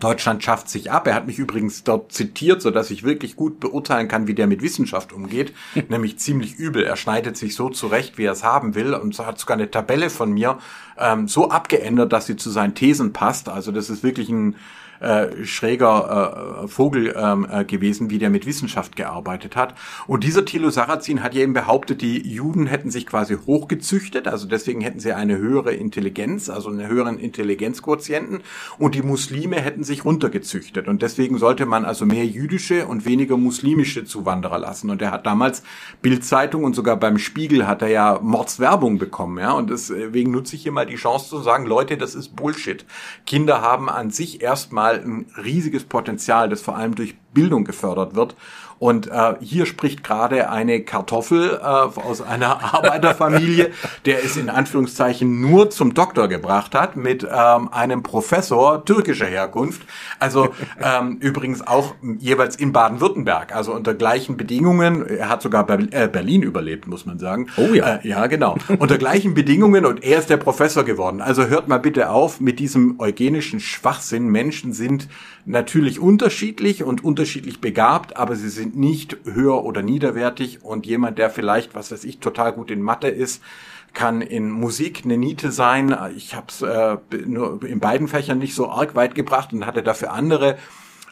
[0.00, 1.06] Deutschland schafft sich ab.
[1.06, 4.46] Er hat mich übrigens dort zitiert, so dass ich wirklich gut beurteilen kann, wie der
[4.46, 5.52] mit Wissenschaft umgeht,
[5.88, 6.84] nämlich ziemlich übel.
[6.84, 10.10] Er schneidet sich so zurecht, wie er es haben will, und hat sogar eine Tabelle
[10.10, 10.58] von mir
[10.98, 13.48] ähm, so abgeändert, dass sie zu seinen Thesen passt.
[13.48, 14.56] Also das ist wirklich ein
[15.02, 19.74] äh, schräger äh, Vogel ähm, äh, gewesen, wie der mit Wissenschaft gearbeitet hat.
[20.06, 24.46] Und dieser Thilo Sarrazin hat ja eben behauptet, die Juden hätten sich quasi hochgezüchtet, also
[24.46, 28.42] deswegen hätten sie eine höhere Intelligenz, also einen höheren Intelligenzquotienten
[28.78, 33.36] und die Muslime hätten sich runtergezüchtet und deswegen sollte man also mehr jüdische und weniger
[33.36, 34.90] muslimische Zuwanderer lassen.
[34.90, 35.62] Und er hat damals
[36.00, 39.52] Bildzeitung und sogar beim Spiegel hat er ja Mordswerbung bekommen, ja.
[39.52, 42.84] Und deswegen nutze ich hier mal die Chance zu sagen, Leute, das ist Bullshit.
[43.26, 48.36] Kinder haben an sich erstmal ein riesiges Potenzial, das vor allem durch Bildung gefördert wird.
[48.82, 53.70] Und äh, hier spricht gerade eine Kartoffel äh, aus einer Arbeiterfamilie,
[54.06, 59.82] der es in Anführungszeichen nur zum Doktor gebracht hat, mit ähm, einem Professor türkischer Herkunft.
[60.18, 60.48] Also
[60.82, 65.06] ähm, übrigens auch jeweils in Baden-Württemberg, also unter gleichen Bedingungen.
[65.06, 67.50] Er hat sogar äh, Berlin überlebt, muss man sagen.
[67.58, 67.98] Oh ja.
[67.98, 68.56] Äh, ja, genau.
[68.80, 71.20] unter gleichen Bedingungen und er ist der Professor geworden.
[71.20, 74.26] Also hört mal bitte auf mit diesem eugenischen Schwachsinn.
[74.26, 75.06] Menschen sind
[75.44, 81.74] natürlich unterschiedlich und unterschiedlich begabt, aber sie nicht höher oder niederwertig und jemand, der vielleicht,
[81.74, 83.42] was weiß ich, total gut in Mathe ist,
[83.92, 85.96] kann in Musik eine Niete sein.
[86.16, 89.82] Ich habe es äh, nur in beiden Fächern nicht so arg weit gebracht und hatte
[89.82, 90.56] dafür andere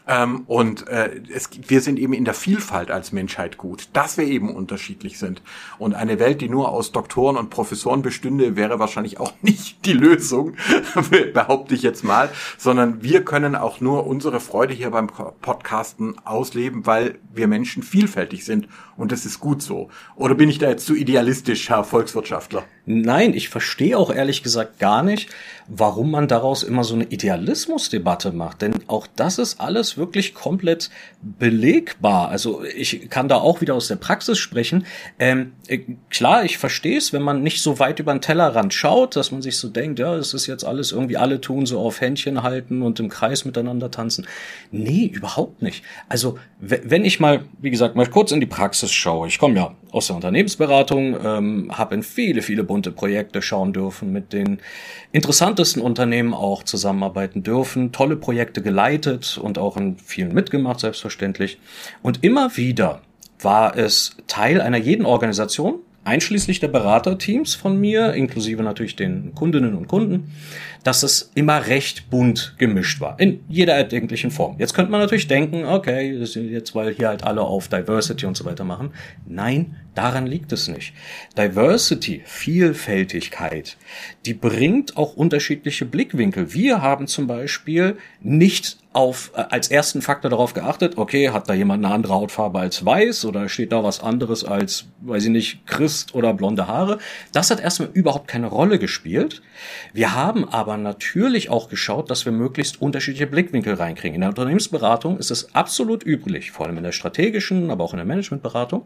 [0.07, 4.25] ähm, und äh, es, wir sind eben in der Vielfalt als Menschheit gut, dass wir
[4.25, 5.41] eben unterschiedlich sind.
[5.77, 9.93] Und eine Welt, die nur aus Doktoren und Professoren bestünde, wäre wahrscheinlich auch nicht die
[9.93, 10.55] Lösung,
[11.33, 16.85] behaupte ich jetzt mal, sondern wir können auch nur unsere Freude hier beim Podcasten ausleben,
[16.85, 18.67] weil wir Menschen vielfältig sind.
[19.01, 19.89] Und das ist gut so.
[20.15, 22.65] Oder bin ich da jetzt zu idealistisch, Herr Volkswirtschaftler?
[22.85, 25.29] Nein, ich verstehe auch ehrlich gesagt gar nicht,
[25.67, 28.61] warum man daraus immer so eine Idealismusdebatte macht.
[28.61, 32.29] Denn auch das ist alles wirklich komplett belegbar.
[32.29, 34.85] Also ich kann da auch wieder aus der Praxis sprechen.
[35.17, 35.79] Ähm, äh,
[36.11, 39.41] klar, ich verstehe es, wenn man nicht so weit über den Tellerrand schaut, dass man
[39.41, 42.83] sich so denkt, ja, es ist jetzt alles irgendwie, alle tun so auf Händchen halten
[42.83, 44.27] und im Kreis miteinander tanzen.
[44.69, 45.83] Nee, überhaupt nicht.
[46.07, 49.27] Also wenn ich mal, wie gesagt, mal kurz in die Praxis schaue.
[49.27, 54.11] Ich komme ja aus der Unternehmensberatung, ähm, habe in viele, viele bunte Projekte schauen dürfen,
[54.11, 54.59] mit den
[55.11, 61.59] interessantesten Unternehmen auch zusammenarbeiten dürfen, tolle Projekte geleitet und auch in vielen mitgemacht, selbstverständlich.
[62.01, 63.01] Und immer wieder
[63.39, 69.75] war es Teil einer jeden Organisation, einschließlich der Beraterteams von mir, inklusive natürlich den Kundinnen
[69.75, 70.31] und Kunden,
[70.83, 73.19] dass es immer recht bunt gemischt war.
[73.19, 74.55] In jeder erdenklichen Form.
[74.57, 78.45] Jetzt könnte man natürlich denken, okay, jetzt weil hier halt alle auf Diversity und so
[78.45, 78.91] weiter machen.
[79.27, 80.93] Nein, daran liegt es nicht.
[81.37, 83.77] Diversity, Vielfältigkeit,
[84.25, 86.53] die bringt auch unterschiedliche Blickwinkel.
[86.53, 91.53] Wir haben zum Beispiel nicht auf, äh, als ersten Faktor darauf geachtet, okay, hat da
[91.53, 95.65] jemand eine andere Hautfarbe als weiß oder steht da was anderes als, weiß ich nicht,
[95.65, 96.97] Christ oder blonde Haare.
[97.31, 99.41] Das hat erstmal überhaupt keine Rolle gespielt.
[99.93, 104.15] Wir haben aber natürlich auch geschaut, dass wir möglichst unterschiedliche Blickwinkel reinkriegen.
[104.15, 107.97] In der Unternehmensberatung ist es absolut üblich, vor allem in der strategischen, aber auch in
[107.97, 108.83] der Managementberatung,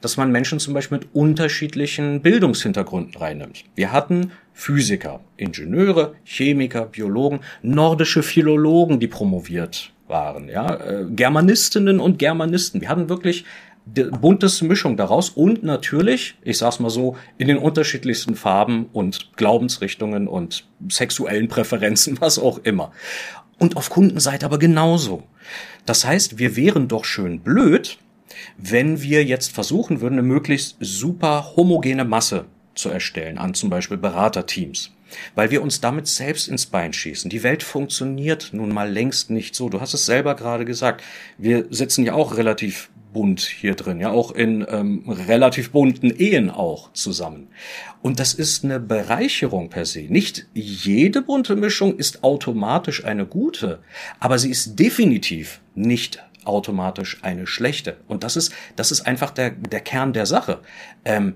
[0.00, 3.64] dass man Menschen zum Beispiel mit unterschiedlichen Bildungshintergründen reinnimmt.
[3.74, 12.18] Wir hatten Physiker, Ingenieure, Chemiker, Biologen, nordische Philologen, die promoviert waren, ja, äh, Germanistinnen und
[12.18, 12.82] Germanisten.
[12.82, 13.46] Wir hatten wirklich
[13.86, 20.28] buntes Mischung daraus und natürlich, ich sag's mal so, in den unterschiedlichsten Farben und Glaubensrichtungen
[20.28, 22.92] und sexuellen Präferenzen, was auch immer.
[23.58, 25.22] Und auf Kundenseite aber genauso.
[25.86, 27.96] Das heißt, wir wären doch schön blöd,
[28.58, 32.44] wenn wir jetzt versuchen würden, eine möglichst super homogene Masse
[32.80, 34.90] zu erstellen an zum Beispiel Beraterteams.
[35.34, 37.30] Weil wir uns damit selbst ins Bein schießen.
[37.30, 39.68] Die Welt funktioniert nun mal längst nicht so.
[39.68, 41.02] Du hast es selber gerade gesagt.
[41.36, 46.50] Wir sitzen ja auch relativ bunt hier drin, ja auch in ähm, relativ bunten Ehen
[46.50, 47.48] auch zusammen.
[48.02, 50.02] Und das ist eine Bereicherung per se.
[50.02, 53.80] Nicht jede bunte Mischung ist automatisch eine gute,
[54.18, 57.98] aber sie ist definitiv nicht automatisch eine schlechte.
[58.08, 60.60] Und das ist, das ist einfach der, der Kern der Sache.
[61.04, 61.34] Ähm,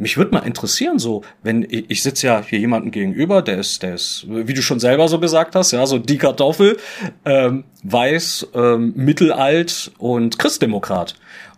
[0.00, 3.82] mich würde mal interessieren, so, wenn ich, ich sitze ja hier jemanden gegenüber, der ist,
[3.82, 6.78] der ist, wie du schon selber so gesagt hast, ja, so die Kartoffel,
[7.24, 11.16] ähm, weiß, ähm, mittelalt und Christdemokrat.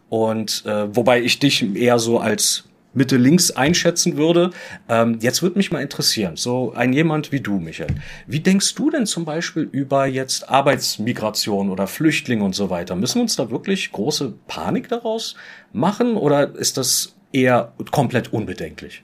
[0.09, 4.51] Und äh, wobei ich dich eher so als Mitte links einschätzen würde.
[4.89, 7.95] Ähm, jetzt würde mich mal interessieren, so ein jemand wie du, Michael.
[8.27, 12.95] Wie denkst du denn zum Beispiel über jetzt Arbeitsmigration oder Flüchtlinge und so weiter?
[12.95, 15.37] Müssen wir uns da wirklich große Panik daraus
[15.73, 19.03] machen oder ist das eher komplett unbedenklich.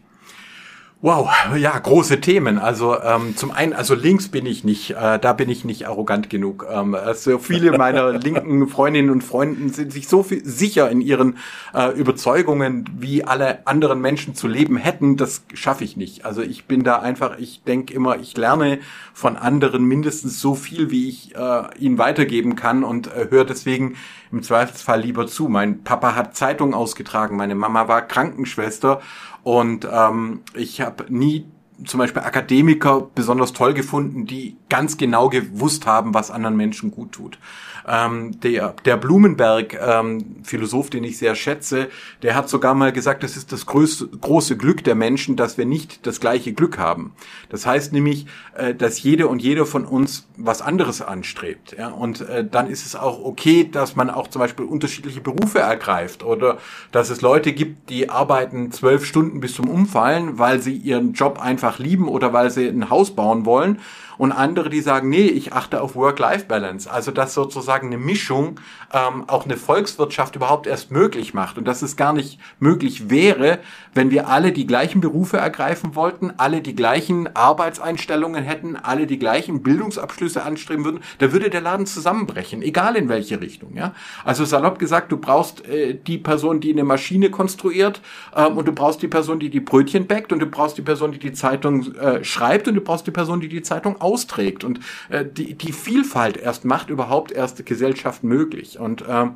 [1.01, 2.59] Wow, ja, große Themen.
[2.59, 6.29] Also ähm, zum einen, also links bin ich nicht, äh, da bin ich nicht arrogant
[6.29, 6.67] genug.
[6.69, 11.39] Ähm, also viele meiner linken Freundinnen und Freunden sind sich so viel sicher in ihren
[11.73, 15.17] äh, Überzeugungen, wie alle anderen Menschen zu leben hätten.
[15.17, 16.25] Das schaffe ich nicht.
[16.25, 18.81] Also ich bin da einfach, ich denke immer, ich lerne
[19.15, 23.95] von anderen mindestens so viel, wie ich äh, ihnen weitergeben kann und äh, höre deswegen
[24.33, 25.47] im Zweifelsfall lieber zu.
[25.47, 29.01] Mein Papa hat Zeitung ausgetragen, meine Mama war Krankenschwester
[29.49, 31.47] und ähm, ich habe nie
[31.87, 37.13] zum Beispiel Akademiker besonders toll gefunden, die ganz genau gewusst haben, was anderen Menschen gut
[37.13, 37.39] tut.
[37.87, 41.89] Ähm, der, der Blumenberg, ähm, Philosoph, den ich sehr schätze,
[42.23, 45.67] der hat sogar mal gesagt, das ist das größte, große Glück der Menschen, dass wir
[45.67, 47.13] nicht das gleiche Glück haben.
[47.49, 51.77] Das heißt nämlich, äh, dass jede und jeder von uns was anderes anstrebt.
[51.79, 51.89] Ja?
[51.89, 56.25] Und äh, dann ist es auch okay, dass man auch zum Beispiel unterschiedliche Berufe ergreift
[56.25, 56.59] oder
[56.93, 61.41] dass es Leute gibt, die arbeiten zwölf Stunden bis zum Umfallen, weil sie ihren Job
[61.41, 63.81] einfach lieben oder weil sie ein Haus bauen wollen
[64.19, 66.91] und andere, die sagen, nee, ich achte auf Work-Life-Balance.
[66.91, 68.61] Also dass sozusagen eine Mischung
[68.93, 73.61] ähm, auch eine Volkswirtschaft überhaupt erst möglich macht und dass es gar nicht möglich wäre,
[73.95, 79.19] wenn wir alle die gleichen Berufe ergreifen wollten, alle die gleichen Arbeitseinstellungen hätten, alle die
[79.19, 83.77] gleichen Bildungsabschlüsse anstreben würden, da würde der Laden zusammenbrechen, egal in welche Richtung.
[83.77, 83.95] Ja?
[84.25, 88.01] Also salopp gesagt, du brauchst äh, die Person, die eine Maschine konstruiert
[88.35, 91.13] ähm, und du brauchst die Person, die die Brötchen backt und du brauchst die Person,
[91.13, 94.65] die die Zeitung äh, schreibt und du brauchst die Person, die die Zeitung austrägt.
[94.65, 98.79] Und äh, die, die Vielfalt erst macht überhaupt erst Gesellschaft möglich.
[98.79, 99.35] Und ähm,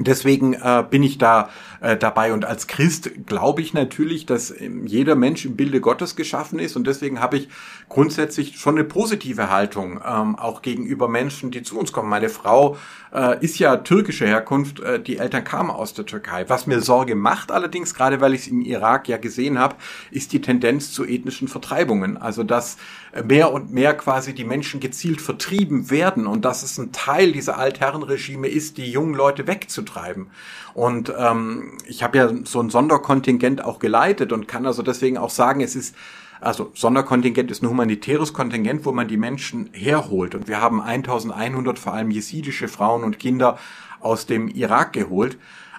[0.00, 1.50] Deswegen äh, bin ich da
[1.82, 6.16] äh, dabei und als Christ glaube ich natürlich, dass ähm, jeder Mensch im Bilde Gottes
[6.16, 7.48] geschaffen ist und deswegen habe ich
[7.90, 12.08] grundsätzlich schon eine positive Haltung ähm, auch gegenüber Menschen, die zu uns kommen.
[12.08, 12.78] Meine Frau
[13.12, 16.48] äh, ist ja türkischer Herkunft, äh, die Eltern kamen aus der Türkei.
[16.48, 19.76] Was mir Sorge macht allerdings, gerade weil ich es im Irak ja gesehen habe,
[20.10, 22.16] ist die Tendenz zu ethnischen Vertreibungen.
[22.16, 22.78] Also dass
[23.24, 27.58] mehr und mehr quasi die Menschen gezielt vertrieben werden und dass es ein Teil dieser
[27.58, 30.30] Altherrenregime ist, die jungen Leute wegzutreiben.
[30.74, 35.30] Und ähm, ich habe ja so ein Sonderkontingent auch geleitet und kann also deswegen auch
[35.30, 35.94] sagen, es ist
[36.40, 40.34] also Sonderkontingent ist ein humanitäres Kontingent, wo man die Menschen herholt.
[40.34, 43.58] Und wir haben 1100 vor allem jesidische Frauen und Kinder
[44.00, 45.36] aus dem Irak geholt.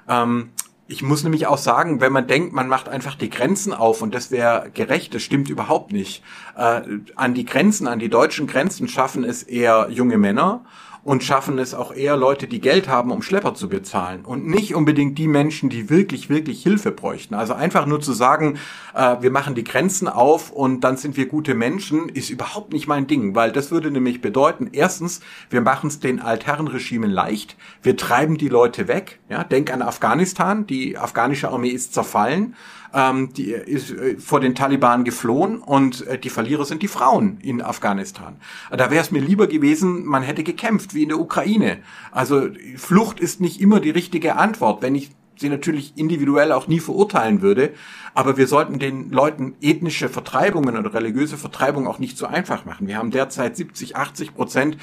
[0.07, 0.49] Ähm,
[0.91, 4.13] ich muss nämlich auch sagen, wenn man denkt, man macht einfach die Grenzen auf und
[4.13, 6.21] das wäre gerecht, das stimmt überhaupt nicht.
[6.57, 6.81] Äh,
[7.15, 10.65] an die Grenzen, an die deutschen Grenzen schaffen es eher junge Männer
[11.03, 14.75] und schaffen es auch eher Leute, die Geld haben, um Schlepper zu bezahlen und nicht
[14.75, 17.33] unbedingt die Menschen, die wirklich, wirklich Hilfe bräuchten.
[17.33, 18.59] Also einfach nur zu sagen,
[18.93, 22.87] äh, wir machen die Grenzen auf und dann sind wir gute Menschen, ist überhaupt nicht
[22.87, 27.97] mein Ding, weil das würde nämlich bedeuten, erstens, wir machen es den Altherrenregimen leicht, wir
[27.97, 32.55] treiben die Leute weg, ja, denk an Afghanistan, die afghanische Armee ist zerfallen,
[32.93, 37.39] ähm, die ist äh, vor den Taliban geflohen und äh, die Verlierer sind die Frauen
[37.41, 38.35] in Afghanistan.
[38.69, 41.79] Da wäre es mir lieber gewesen, man hätte gekämpft wie in der Ukraine.
[42.11, 46.79] Also Flucht ist nicht immer die richtige Antwort, wenn ich sie natürlich individuell auch nie
[46.79, 47.73] verurteilen würde.
[48.13, 52.87] Aber wir sollten den Leuten ethnische Vertreibungen oder religiöse Vertreibung auch nicht so einfach machen.
[52.87, 54.77] Wir haben derzeit 70, 80 Prozent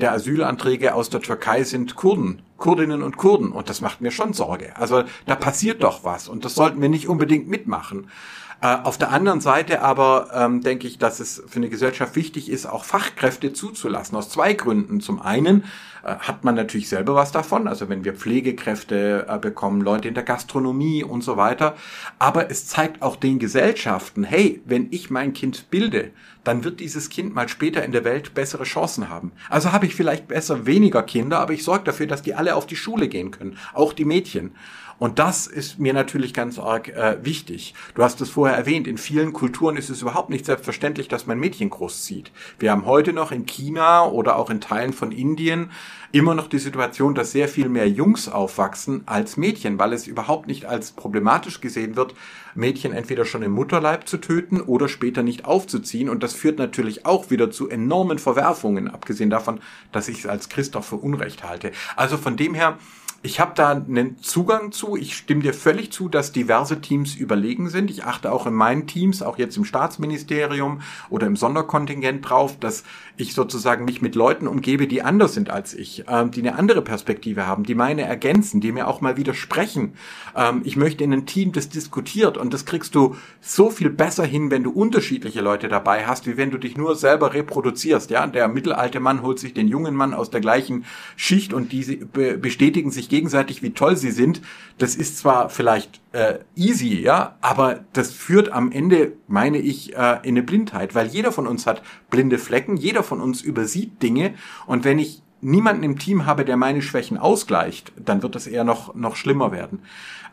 [0.00, 3.50] der Asylanträge aus der Türkei sind Kurden Kurdinnen und Kurden.
[3.50, 4.76] Und das macht mir schon Sorge.
[4.76, 8.08] Also da passiert doch was und das sollten wir nicht unbedingt mitmachen.
[8.62, 12.50] Äh, auf der anderen Seite aber ähm, denke ich, dass es für eine Gesellschaft wichtig
[12.50, 14.16] ist, auch Fachkräfte zuzulassen.
[14.16, 15.00] Aus zwei Gründen.
[15.00, 15.64] Zum einen
[16.02, 20.14] äh, hat man natürlich selber was davon, also wenn wir Pflegekräfte äh, bekommen, Leute in
[20.14, 21.74] der Gastronomie und so weiter.
[22.18, 26.10] Aber es zeigt auch den Gesellschaften, hey, wenn ich mein Kind bilde,
[26.44, 29.32] dann wird dieses Kind mal später in der Welt bessere Chancen haben.
[29.48, 32.66] Also habe ich vielleicht besser weniger Kinder, aber ich sorge dafür, dass die alle auf
[32.66, 34.52] die Schule gehen können, auch die Mädchen.
[35.00, 37.74] Und das ist mir natürlich ganz arg äh, wichtig.
[37.94, 41.38] Du hast es vorher erwähnt, in vielen Kulturen ist es überhaupt nicht selbstverständlich, dass man
[41.38, 42.30] Mädchen großzieht.
[42.58, 45.70] Wir haben heute noch in China oder auch in Teilen von Indien
[46.12, 50.48] immer noch die Situation, dass sehr viel mehr Jungs aufwachsen als Mädchen, weil es überhaupt
[50.48, 52.14] nicht als problematisch gesehen wird,
[52.54, 56.10] Mädchen entweder schon im Mutterleib zu töten oder später nicht aufzuziehen.
[56.10, 59.60] Und das führt natürlich auch wieder zu enormen Verwerfungen, abgesehen davon,
[59.92, 61.72] dass ich es als Christoph für Unrecht halte.
[61.96, 62.76] Also von dem her,
[63.22, 64.96] ich habe da einen Zugang zu.
[64.96, 67.90] Ich stimme dir völlig zu, dass diverse Teams überlegen sind.
[67.90, 70.80] Ich achte auch in meinen Teams, auch jetzt im Staatsministerium
[71.10, 72.82] oder im Sonderkontingent drauf, dass
[73.18, 76.80] ich sozusagen mich mit Leuten umgebe, die anders sind als ich, ähm, die eine andere
[76.80, 79.92] Perspektive haben, die meine ergänzen, die mir auch mal widersprechen.
[80.34, 84.24] Ähm, ich möchte in ein Team, das diskutiert und das kriegst du so viel besser
[84.24, 88.10] hin, wenn du unterschiedliche Leute dabei hast, wie wenn du dich nur selber reproduzierst.
[88.10, 92.00] Ja, der mittelalte Mann holt sich den jungen Mann aus der gleichen Schicht und die
[92.40, 94.40] bestätigen sich gegenseitig, wie toll sie sind.
[94.78, 100.18] Das ist zwar vielleicht äh, easy, ja, aber das führt am Ende, meine ich, äh,
[100.22, 104.32] in eine Blindheit, weil jeder von uns hat blinde Flecken, jeder von uns übersieht Dinge
[104.66, 108.64] und wenn ich niemanden im Team habe, der meine Schwächen ausgleicht, dann wird das eher
[108.64, 109.80] noch, noch schlimmer werden.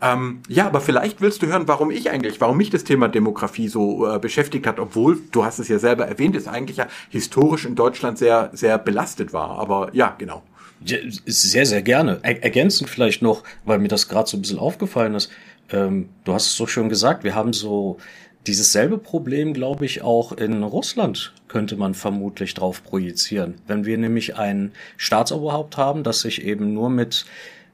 [0.02, 3.68] Ähm, ja, aber vielleicht willst du hören, warum ich eigentlich, warum mich das Thema Demografie
[3.68, 7.66] so äh, beschäftigt hat, obwohl, du hast es ja selber erwähnt, es eigentlich ja historisch
[7.66, 9.58] in Deutschland sehr, sehr belastet war.
[9.58, 10.44] Aber ja, genau.
[10.84, 12.20] Sehr, sehr gerne.
[12.22, 15.32] Er ergänzend vielleicht noch, weil mir das gerade so ein bisschen aufgefallen ist.
[15.72, 17.98] Ähm, du hast es so schön gesagt, wir haben so
[18.46, 23.56] dieses selbe Problem, glaube ich, auch in Russland könnte man vermutlich drauf projizieren.
[23.68, 27.26] Wenn wir nämlich ein Staatsoberhaupt haben, das sich eben nur mit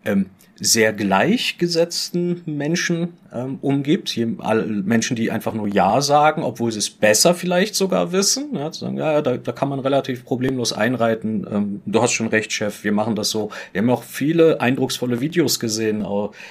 [0.05, 0.27] ähm,
[0.65, 4.17] sehr gleichgesetzten Menschen ähm, umgibt.
[4.17, 8.55] Menschen, die einfach nur Ja sagen, obwohl sie es besser vielleicht sogar wissen.
[8.55, 11.45] Ja, zu sagen, ja, da, da kann man relativ problemlos einreiten.
[11.51, 13.49] Ähm, du hast schon recht, Chef, wir machen das so.
[13.71, 16.05] Wir haben auch viele eindrucksvolle Videos gesehen,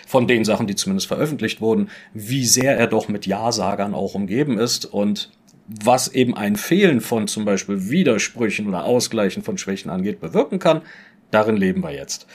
[0.07, 4.59] von den Sachen, die zumindest veröffentlicht wurden, wie sehr er doch mit Ja-Sagern auch umgeben
[4.59, 5.31] ist und
[5.67, 10.83] was eben ein Fehlen von zum Beispiel Widersprüchen oder Ausgleichen von Schwächen angeht, bewirken kann.
[11.31, 12.27] Darin leben wir jetzt.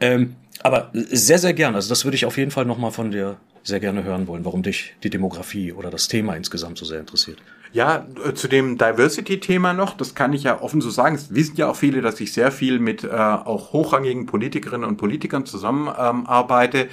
[0.00, 1.74] Ähm, aber sehr, sehr gern.
[1.74, 4.62] Also das würde ich auf jeden Fall nochmal von dir sehr gerne hören wollen, warum
[4.62, 7.38] dich die Demografie oder das Thema insgesamt so sehr interessiert.
[7.72, 11.16] Ja, äh, zu dem Diversity-Thema noch, das kann ich ja offen so sagen.
[11.16, 14.96] Es wissen ja auch viele, dass ich sehr viel mit äh, auch hochrangigen Politikerinnen und
[14.96, 16.78] Politikern zusammenarbeite.
[16.78, 16.88] Ähm,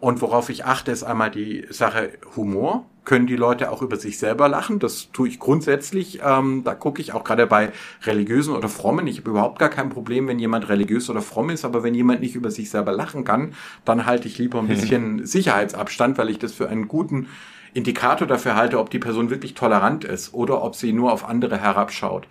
[0.00, 2.86] und worauf ich achte, ist einmal die Sache Humor.
[3.04, 4.78] Können die Leute auch über sich selber lachen?
[4.78, 6.20] Das tue ich grundsätzlich.
[6.22, 7.72] Ähm, da gucke ich auch gerade bei
[8.04, 9.06] religiösen oder frommen.
[9.06, 12.20] Ich habe überhaupt gar kein Problem, wenn jemand religiös oder fromm ist, aber wenn jemand
[12.20, 16.38] nicht über sich selber lachen kann, dann halte ich lieber ein bisschen Sicherheitsabstand, weil ich
[16.38, 17.28] das für einen guten
[17.74, 21.58] Indikator dafür halte, ob die Person wirklich tolerant ist oder ob sie nur auf andere
[21.58, 22.26] herabschaut.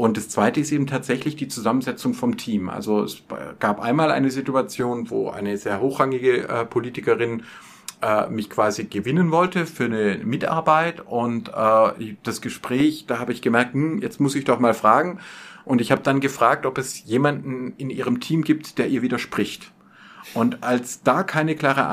[0.00, 2.70] Und das Zweite ist eben tatsächlich die Zusammensetzung vom Team.
[2.70, 3.22] Also es
[3.58, 7.42] gab einmal eine Situation, wo eine sehr hochrangige äh, Politikerin
[8.00, 13.42] äh, mich quasi gewinnen wollte für eine Mitarbeit und äh, das Gespräch, da habe ich
[13.42, 15.18] gemerkt, hm, jetzt muss ich doch mal fragen.
[15.66, 19.70] Und ich habe dann gefragt, ob es jemanden in ihrem Team gibt, der ihr widerspricht.
[20.32, 21.84] Und als da keine klare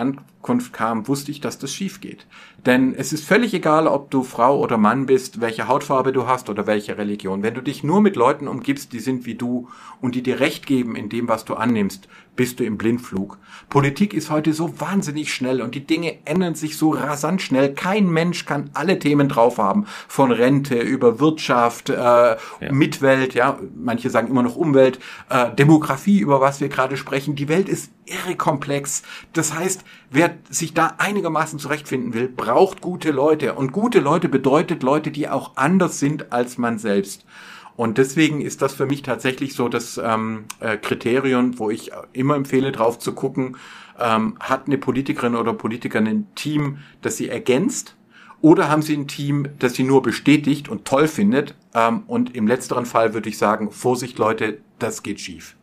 [0.48, 2.26] Ankunft kam, wusste ich, dass das schief geht.
[2.66, 6.50] Denn es ist völlig egal, ob du Frau oder Mann bist, welche Hautfarbe du hast
[6.50, 7.44] oder welche Religion.
[7.44, 9.68] Wenn du dich nur mit Leuten umgibst, die sind wie du
[10.00, 12.08] und die dir Recht geben in dem, was du annimmst,
[12.38, 13.38] bist du im Blindflug.
[13.68, 17.74] Politik ist heute so wahnsinnig schnell und die Dinge ändern sich so rasant schnell.
[17.74, 19.86] Kein Mensch kann alle Themen drauf haben.
[20.08, 22.38] Von Rente über Wirtschaft, äh, ja.
[22.72, 27.36] Mitwelt, ja, manche sagen immer noch Umwelt, äh, Demografie, über was wir gerade sprechen.
[27.36, 29.04] Die Welt ist irre komplex.
[29.34, 33.54] Das heißt, wer sich da einigermaßen zurechtfinden will, braucht gute Leute.
[33.54, 37.26] Und gute Leute bedeutet Leute, die auch anders sind als man selbst.
[37.76, 42.36] Und deswegen ist das für mich tatsächlich so das ähm, äh, Kriterium, wo ich immer
[42.36, 43.56] empfehle, drauf zu gucken,
[44.00, 47.96] ähm, hat eine Politikerin oder Politiker ein Team, das sie ergänzt,
[48.42, 51.56] oder haben sie ein Team, das sie nur bestätigt und toll findet?
[51.74, 55.57] Ähm, und im letzteren Fall würde ich sagen, Vorsicht Leute, das geht schief.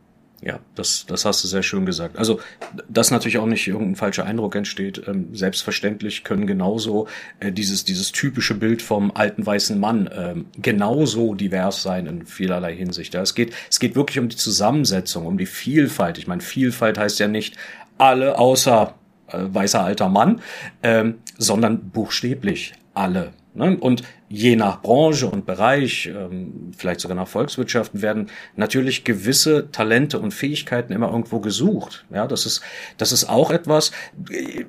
[0.45, 2.19] Ja, das, das hast du sehr schön gesagt.
[2.19, 2.39] Also,
[2.87, 5.03] dass natürlich auch nicht irgendein falscher Eindruck entsteht.
[5.09, 7.09] Ähm, selbstverständlich können genauso
[7.41, 12.77] äh, dieses, dieses typische Bild vom alten weißen Mann ähm, genauso divers sein in vielerlei
[12.77, 13.15] Hinsicht.
[13.15, 16.19] Ja, es geht, es geht wirklich um die Zusammensetzung, um die Vielfalt.
[16.19, 17.57] Ich meine, Vielfalt heißt ja nicht
[17.97, 18.95] alle außer
[19.29, 20.43] äh, weißer alter Mann,
[20.83, 23.33] ähm, sondern buchstäblich alle.
[23.55, 23.79] Ne?
[23.79, 24.03] Und
[24.35, 30.33] je nach Branche und Bereich, ähm, vielleicht sogar nach Volkswirtschaften, werden natürlich gewisse Talente und
[30.35, 32.05] Fähigkeiten immer irgendwo gesucht.
[32.13, 32.61] Ja, das ist,
[32.99, 33.93] das ist auch etwas,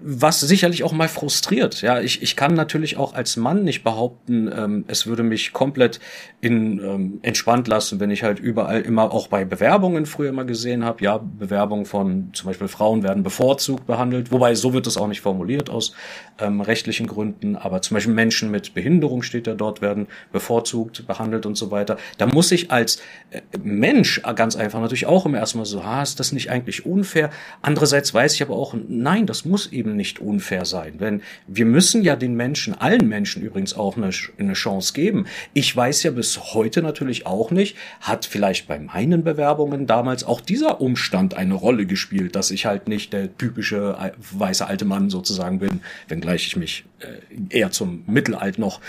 [0.04, 1.82] was sicherlich auch mal frustriert.
[1.82, 6.00] Ja, ich, ich kann natürlich auch als Mann nicht behaupten, ähm, es würde mich komplett
[6.42, 10.86] in, ähm, entspannt lassen, wenn ich halt überall immer auch bei Bewerbungen früher immer gesehen
[10.86, 15.08] habe, ja, Bewerbungen von zum Beispiel Frauen werden bevorzugt behandelt, wobei so wird es auch
[15.08, 15.94] nicht formuliert aus
[16.38, 21.46] ähm, rechtlichen Gründen, aber zum Beispiel Menschen mit Behinderung steht da dort werden bevorzugt behandelt
[21.46, 21.98] und so weiter.
[22.18, 23.02] Da muss ich als
[23.32, 27.30] äh, Mensch ganz einfach natürlich auch immer erstmal so, ah, ist das nicht eigentlich unfair?
[27.62, 30.96] Andererseits weiß ich aber auch, nein, das muss eben nicht unfair sein.
[31.00, 35.26] Wenn wir müssen ja den Menschen, allen Menschen übrigens auch eine, eine Chance geben.
[35.54, 40.42] Ich weiß ja bis heute natürlich auch nicht, hat vielleicht bei meinen Bewerbungen damals auch
[40.42, 45.10] dieser Umstand eine Rolle gespielt, dass ich halt nicht der typische äh, weiße alte Mann
[45.10, 48.80] sozusagen bin, wenngleich ich mich äh, eher zum Mittelalter noch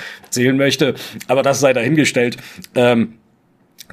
[0.47, 0.95] zählen möchte,
[1.29, 2.37] aber das sei dahingestellt.
[2.75, 3.15] Ähm,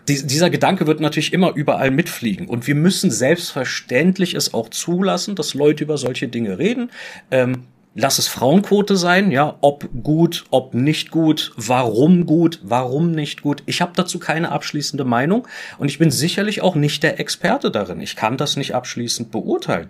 [0.07, 5.53] dieser Gedanke wird natürlich immer überall mitfliegen und wir müssen selbstverständlich es auch zulassen, dass
[5.53, 6.89] Leute über solche Dinge reden.
[7.29, 13.43] Ähm, lass es Frauenquote sein, ja, ob gut, ob nicht gut, warum gut, warum nicht
[13.43, 13.61] gut.
[13.67, 15.47] Ich habe dazu keine abschließende Meinung
[15.77, 18.01] und ich bin sicherlich auch nicht der Experte darin.
[18.01, 19.89] Ich kann das nicht abschließend beurteilen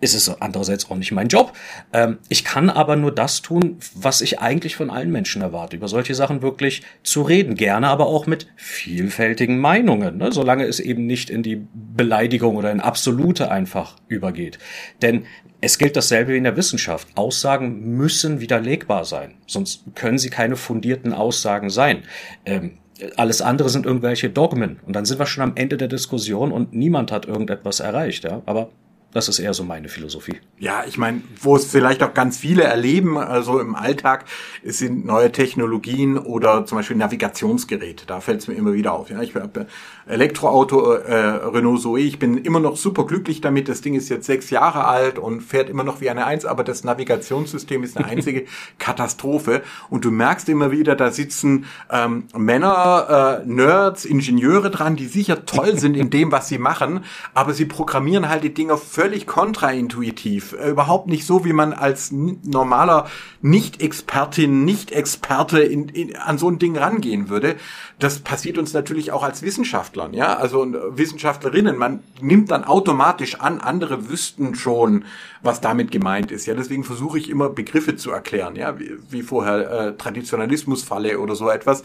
[0.00, 1.52] ist es andererseits auch nicht mein Job.
[1.92, 5.88] Ähm, ich kann aber nur das tun, was ich eigentlich von allen Menschen erwarte, über
[5.88, 7.54] solche Sachen wirklich zu reden.
[7.54, 10.32] Gerne aber auch mit vielfältigen Meinungen, ne?
[10.32, 14.58] solange es eben nicht in die Beleidigung oder in Absolute einfach übergeht.
[15.02, 15.24] Denn
[15.60, 17.08] es gilt dasselbe wie in der Wissenschaft.
[17.16, 22.04] Aussagen müssen widerlegbar sein, sonst können sie keine fundierten Aussagen sein.
[22.46, 22.78] Ähm,
[23.16, 24.78] alles andere sind irgendwelche Dogmen.
[24.86, 28.24] Und dann sind wir schon am Ende der Diskussion und niemand hat irgendetwas erreicht.
[28.24, 28.42] Ja?
[28.46, 28.70] Aber
[29.12, 30.36] das ist eher so meine Philosophie.
[30.58, 34.24] Ja, ich meine, wo es vielleicht auch ganz viele erleben, also im Alltag,
[34.62, 38.06] es sind neue Technologien oder zum Beispiel Navigationsgeräte.
[38.06, 39.10] Da fällt es mir immer wieder auf.
[39.10, 39.66] Ja, ich habe
[40.06, 42.00] Elektroauto äh, Renault Zoe.
[42.00, 43.68] Ich bin immer noch super glücklich damit.
[43.68, 46.62] Das Ding ist jetzt sechs Jahre alt und fährt immer noch wie eine Eins, aber
[46.62, 48.44] das Navigationssystem ist eine einzige
[48.78, 49.62] Katastrophe.
[49.88, 55.46] Und du merkst immer wieder, da sitzen ähm, Männer, äh, Nerds, Ingenieure dran, die sicher
[55.46, 57.04] toll sind in dem, was sie machen,
[57.34, 60.52] aber sie programmieren halt die Dinger völlig kontraintuitiv.
[60.52, 63.08] Äh, überhaupt nicht so, wie man als normaler
[63.40, 67.56] Nicht-Expertin, Nicht-Experte in, in, an so ein Ding rangehen würde.
[67.98, 71.78] Das passiert uns natürlich auch als Wissenschaftlern, ja, also Wissenschaftlerinnen.
[71.78, 75.06] Man nimmt dann automatisch an, andere wüssten schon,
[75.40, 76.44] was damit gemeint ist.
[76.44, 81.34] Ja, deswegen versuche ich immer Begriffe zu erklären, ja, wie, wie vorher äh, Traditionalismusfalle oder
[81.36, 81.84] so etwas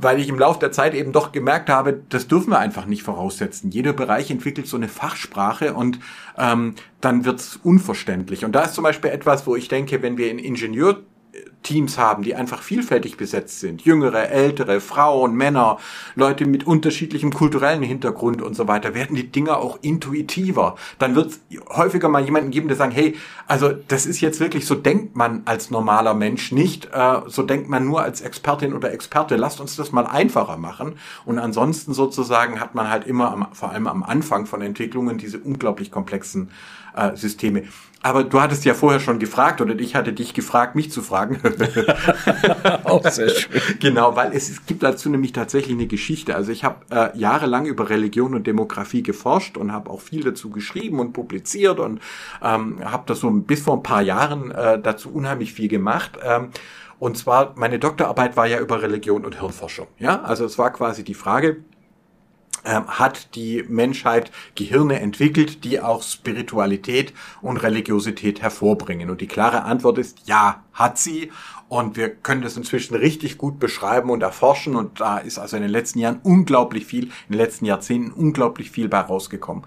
[0.00, 3.02] weil ich im Laufe der Zeit eben doch gemerkt habe, das dürfen wir einfach nicht
[3.02, 3.70] voraussetzen.
[3.70, 5.98] Jeder Bereich entwickelt so eine Fachsprache und
[6.38, 8.44] ähm, dann wird's unverständlich.
[8.44, 11.02] Und da ist zum Beispiel etwas, wo ich denke, wenn wir in Ingenieur
[11.62, 13.82] Teams haben, die einfach vielfältig besetzt sind.
[13.82, 15.78] Jüngere, ältere, Frauen, Männer,
[16.14, 20.76] Leute mit unterschiedlichem kulturellen Hintergrund und so weiter, werden die Dinge auch intuitiver.
[20.98, 23.16] Dann wird es häufiger mal jemanden geben, der sagt, hey,
[23.48, 27.68] also das ist jetzt wirklich, so denkt man als normaler Mensch nicht, äh, so denkt
[27.68, 29.34] man nur als Expertin oder Experte.
[29.34, 30.96] Lasst uns das mal einfacher machen.
[31.24, 35.38] Und ansonsten sozusagen hat man halt immer, am, vor allem am Anfang von Entwicklungen, diese
[35.38, 36.50] unglaublich komplexen
[36.94, 37.64] äh, Systeme.
[38.06, 41.40] Aber du hattest ja vorher schon gefragt oder ich hatte dich gefragt, mich zu fragen.
[42.84, 43.60] Auch sehr schön.
[43.80, 46.36] Genau, weil es, es gibt dazu nämlich tatsächlich eine Geschichte.
[46.36, 50.50] Also ich habe äh, jahrelang über Religion und Demografie geforscht und habe auch viel dazu
[50.50, 51.98] geschrieben und publiziert und
[52.44, 56.12] ähm, habe das so bis vor ein paar Jahren äh, dazu unheimlich viel gemacht.
[56.22, 56.50] Ähm,
[57.00, 59.88] und zwar, meine Doktorarbeit war ja über Religion und Hirnforschung.
[59.98, 61.56] Ja, also es war quasi die Frage,
[62.66, 69.08] ähm, hat die Menschheit Gehirne entwickelt, die auch Spiritualität und Religiosität hervorbringen?
[69.08, 71.30] Und die klare Antwort ist ja, hat sie.
[71.68, 74.76] Und wir können das inzwischen richtig gut beschreiben und erforschen.
[74.76, 78.70] Und da ist also in den letzten Jahren unglaublich viel, in den letzten Jahrzehnten unglaublich
[78.70, 79.64] viel bei rausgekommen.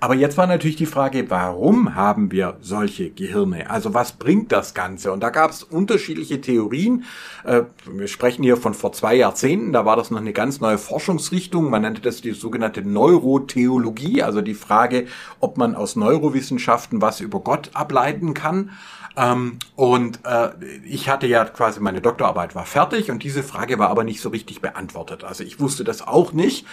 [0.00, 3.68] Aber jetzt war natürlich die Frage, warum haben wir solche Gehirne?
[3.68, 5.12] Also was bringt das Ganze?
[5.12, 7.04] Und da gab es unterschiedliche Theorien.
[7.44, 9.74] Äh, wir sprechen hier von vor zwei Jahrzehnten.
[9.74, 11.68] Da war das noch eine ganz neue Forschungsrichtung.
[11.68, 14.22] Man nannte das die sogenannte Neurotheologie.
[14.22, 15.06] Also die Frage,
[15.38, 18.70] ob man aus Neurowissenschaften was über Gott ableiten kann.
[19.16, 20.50] Ähm, und äh,
[20.84, 24.28] ich hatte ja quasi meine Doktorarbeit war fertig und diese Frage war aber nicht so
[24.28, 25.24] richtig beantwortet.
[25.24, 26.66] Also ich wusste das auch nicht.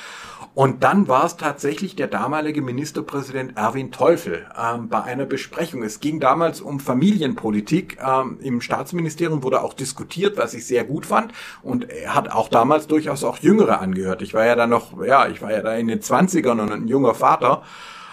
[0.55, 5.83] Und dann war es tatsächlich der damalige Ministerpräsident Erwin Teufel ähm, bei einer Besprechung.
[5.83, 7.97] Es ging damals um Familienpolitik.
[8.05, 11.33] Ähm, Im Staatsministerium wurde auch diskutiert, was ich sehr gut fand.
[11.61, 14.21] Und er hat auch damals durchaus auch Jüngere angehört.
[14.21, 16.87] Ich war ja da noch, ja, ich war ja da in den Zwanzigern und ein
[16.87, 17.63] junger Vater.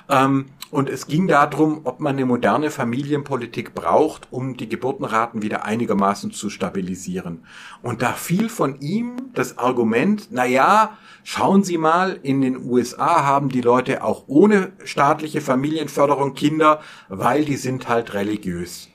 [0.09, 5.64] Ähm, und es ging darum, ob man eine moderne Familienpolitik braucht, um die Geburtenraten wieder
[5.64, 7.44] einigermaßen zu stabilisieren.
[7.82, 13.24] Und da fiel von ihm das Argument, na ja, schauen Sie mal, in den USA
[13.24, 18.88] haben die Leute auch ohne staatliche Familienförderung Kinder, weil die sind halt religiös.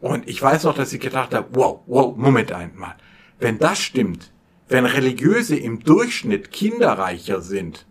[0.00, 2.96] Und ich weiß noch, dass ich gedacht habe, wow, wow, Moment einmal.
[3.38, 4.30] Wenn das stimmt,
[4.68, 7.85] wenn Religiöse im Durchschnitt kinderreicher sind,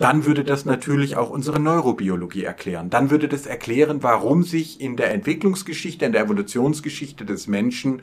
[0.00, 2.88] dann würde das natürlich auch unsere Neurobiologie erklären.
[2.88, 8.00] Dann würde das erklären, warum sich in der Entwicklungsgeschichte, in der Evolutionsgeschichte des Menschen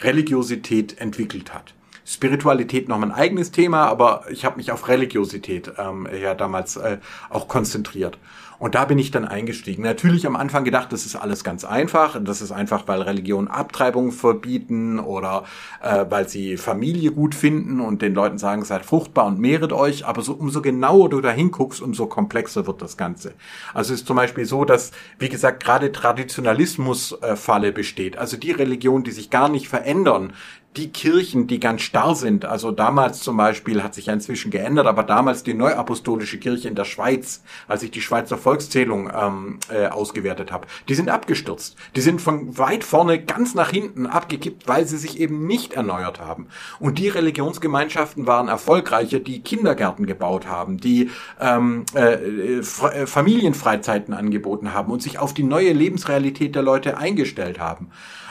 [0.00, 1.74] Religiosität entwickelt hat.
[2.06, 6.98] Spiritualität noch ein eigenes Thema, aber ich habe mich auf Religiosität ähm, ja damals äh,
[7.30, 8.16] auch konzentriert.
[8.60, 9.82] Und da bin ich dann eingestiegen.
[9.82, 12.20] Natürlich am Anfang gedacht, das ist alles ganz einfach.
[12.22, 15.44] Das ist einfach, weil Religionen Abtreibung verbieten oder
[15.82, 20.06] äh, weil sie Familie gut finden und den Leuten sagen, seid fruchtbar und mehret euch.
[20.06, 23.32] Aber so, umso genauer du da hinguckst, umso komplexer wird das Ganze.
[23.72, 28.18] Also ist zum Beispiel so, dass, wie gesagt, gerade Traditionalismus-Falle besteht.
[28.18, 30.34] Also die Religionen, die sich gar nicht verändern,
[30.76, 34.86] die Kirchen, die ganz starr sind, also damals zum Beispiel hat sich ja inzwischen geändert,
[34.86, 39.86] aber damals die neuapostolische Kirche in der Schweiz, als ich die Schweizer Volkszählung ähm, äh,
[39.86, 41.76] ausgewertet habe, die sind abgestürzt.
[41.94, 46.18] Die sind von weit vorne ganz nach hinten abgekippt, weil sie sich eben nicht erneuert
[46.18, 46.48] haben.
[46.80, 52.62] Und die Religionsgemeinschaften waren erfolgreicher, die Kindergärten gebaut haben, die ähm, äh, äh,
[53.06, 57.90] Familienfreizeiten angeboten haben und sich auf die neue Lebensrealität der Leute eingestellt haben.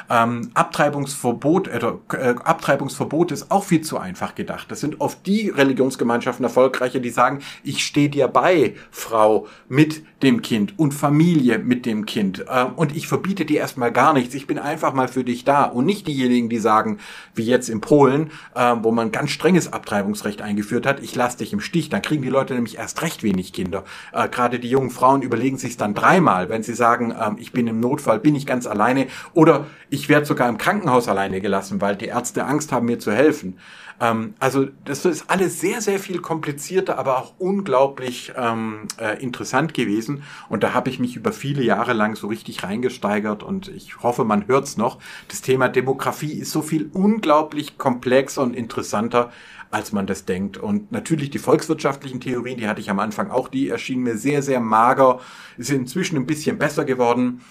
[0.09, 4.71] Ähm, Abtreibungsverbot, äh, äh, Abtreibungsverbot ist auch viel zu einfach gedacht.
[4.71, 10.41] Das sind oft die Religionsgemeinschaften erfolgreicher, die sagen, ich stehe dir bei, Frau, mit dem
[10.41, 12.45] Kind und Familie mit dem Kind.
[12.47, 14.33] Äh, und ich verbiete dir erstmal gar nichts.
[14.35, 15.63] Ich bin einfach mal für dich da.
[15.63, 16.99] Und nicht diejenigen, die sagen,
[17.35, 21.53] wie jetzt in Polen, äh, wo man ganz strenges Abtreibungsrecht eingeführt hat, ich lasse dich
[21.53, 21.89] im Stich.
[21.89, 23.83] Dann kriegen die Leute nämlich erst recht wenig Kinder.
[24.11, 27.67] Äh, Gerade die jungen Frauen überlegen sich dann dreimal, wenn sie sagen, äh, ich bin
[27.67, 31.81] im Notfall, bin ich ganz alleine oder ich ich werde sogar im Krankenhaus alleine gelassen,
[31.81, 33.59] weil die Ärzte Angst haben, mir zu helfen.
[33.99, 39.73] Ähm, also das ist alles sehr, sehr viel komplizierter, aber auch unglaublich ähm, äh, interessant
[39.73, 40.23] gewesen.
[40.47, 44.23] Und da habe ich mich über viele Jahre lang so richtig reingesteigert und ich hoffe,
[44.23, 44.99] man hört's noch.
[45.27, 49.31] Das Thema Demografie ist so viel unglaublich komplexer und interessanter,
[49.69, 50.57] als man das denkt.
[50.57, 54.41] Und natürlich die volkswirtschaftlichen Theorien, die hatte ich am Anfang auch, die erschienen mir sehr,
[54.41, 55.19] sehr mager,
[55.57, 57.41] sind inzwischen ein bisschen besser geworden.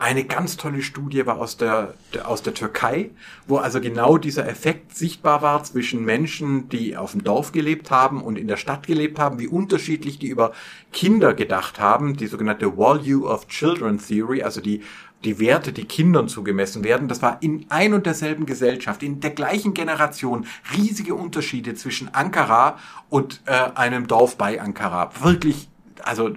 [0.00, 3.10] Eine ganz tolle Studie war aus der, aus der Türkei,
[3.48, 8.22] wo also genau dieser Effekt sichtbar war zwischen Menschen, die auf dem Dorf gelebt haben
[8.22, 10.52] und in der Stadt gelebt haben, wie unterschiedlich die über
[10.92, 14.82] Kinder gedacht haben, die sogenannte Value of Children Theory, also die
[15.24, 19.30] die Werte, die Kindern zugemessen werden, das war in ein und derselben Gesellschaft, in der
[19.30, 20.46] gleichen Generation
[20.76, 22.78] riesige Unterschiede zwischen Ankara
[23.08, 25.10] und äh, einem Dorf bei Ankara.
[25.20, 25.68] Wirklich,
[26.04, 26.30] also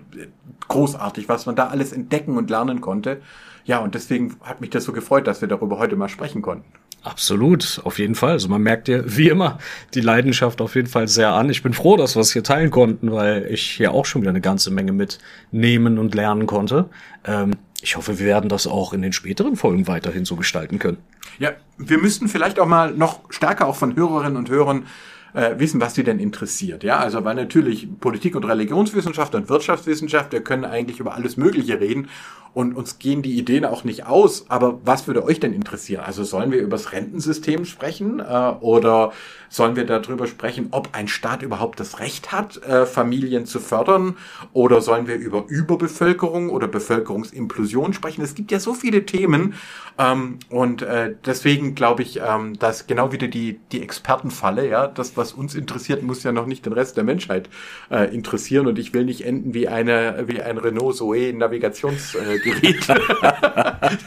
[0.68, 3.22] großartig, was man da alles entdecken und lernen konnte.
[3.66, 6.66] Ja, und deswegen hat mich das so gefreut, dass wir darüber heute mal sprechen konnten.
[7.04, 8.34] Absolut, auf jeden Fall.
[8.34, 9.58] Also man merkt ja wie immer
[9.96, 11.50] die Leidenschaft auf jeden Fall sehr an.
[11.50, 14.30] Ich bin froh, dass wir es hier teilen konnten, weil ich hier auch schon wieder
[14.30, 16.90] eine ganze Menge mitnehmen und lernen konnte.
[17.26, 20.98] Ähm, ich hoffe, wir werden das auch in den späteren Folgen weiterhin so gestalten können.
[21.40, 24.86] Ja, wir müssten vielleicht auch mal noch stärker auch von Hörerinnen und Hörern
[25.34, 26.84] äh, wissen, was sie denn interessiert.
[26.84, 31.80] Ja, also weil natürlich Politik und Religionswissenschaft und Wirtschaftswissenschaft, wir können eigentlich über alles Mögliche
[31.80, 32.10] reden
[32.54, 34.46] und uns gehen die Ideen auch nicht aus.
[34.50, 36.04] Aber was würde euch denn interessieren?
[36.06, 39.14] Also sollen wir über das Rentensystem sprechen äh, oder
[39.50, 44.18] sollen wir darüber sprechen, ob ein Staat überhaupt das Recht hat, äh, Familien zu fördern
[44.54, 48.22] oder sollen wir über Überbevölkerung oder Bevölkerungsimplosion sprechen?
[48.22, 49.54] Es gibt ja so viele Themen
[49.98, 55.18] ähm, und äh, deswegen glaube ich, ähm, dass genau wieder die die Expertenfalle, ja, das
[55.22, 57.48] was uns interessiert, muss ja noch nicht den Rest der Menschheit
[57.92, 62.40] äh, interessieren und ich will nicht enden wie eine wie ein Renault Zoe Navigations äh,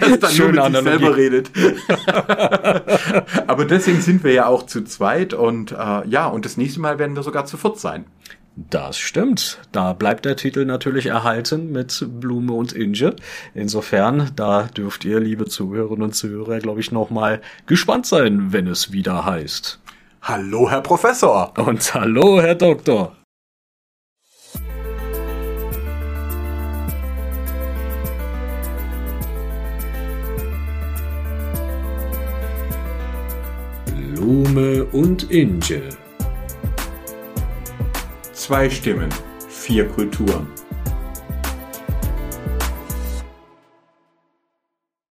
[0.01, 1.51] das dann Schön nur mit sich selber redet.
[3.47, 6.99] Aber deswegen sind wir ja auch zu zweit und äh, ja, und das nächste Mal
[6.99, 8.07] werden wir sogar zu viert sein.
[8.57, 9.59] Das stimmt.
[9.73, 13.17] Da bleibt der Titel natürlich erhalten mit Blume und Inge.
[13.53, 18.93] Insofern, da dürft ihr, liebe Zuhörerinnen und Zuhörer, glaube ich, nochmal gespannt sein, wenn es
[18.93, 19.81] wieder heißt.
[20.27, 21.53] Hallo, Herr Professor.
[21.59, 23.15] Und hallo, Herr Doktor.
[33.85, 35.91] Blume und Inge.
[38.33, 39.11] Zwei Stimmen,
[39.51, 40.49] vier Kulturen.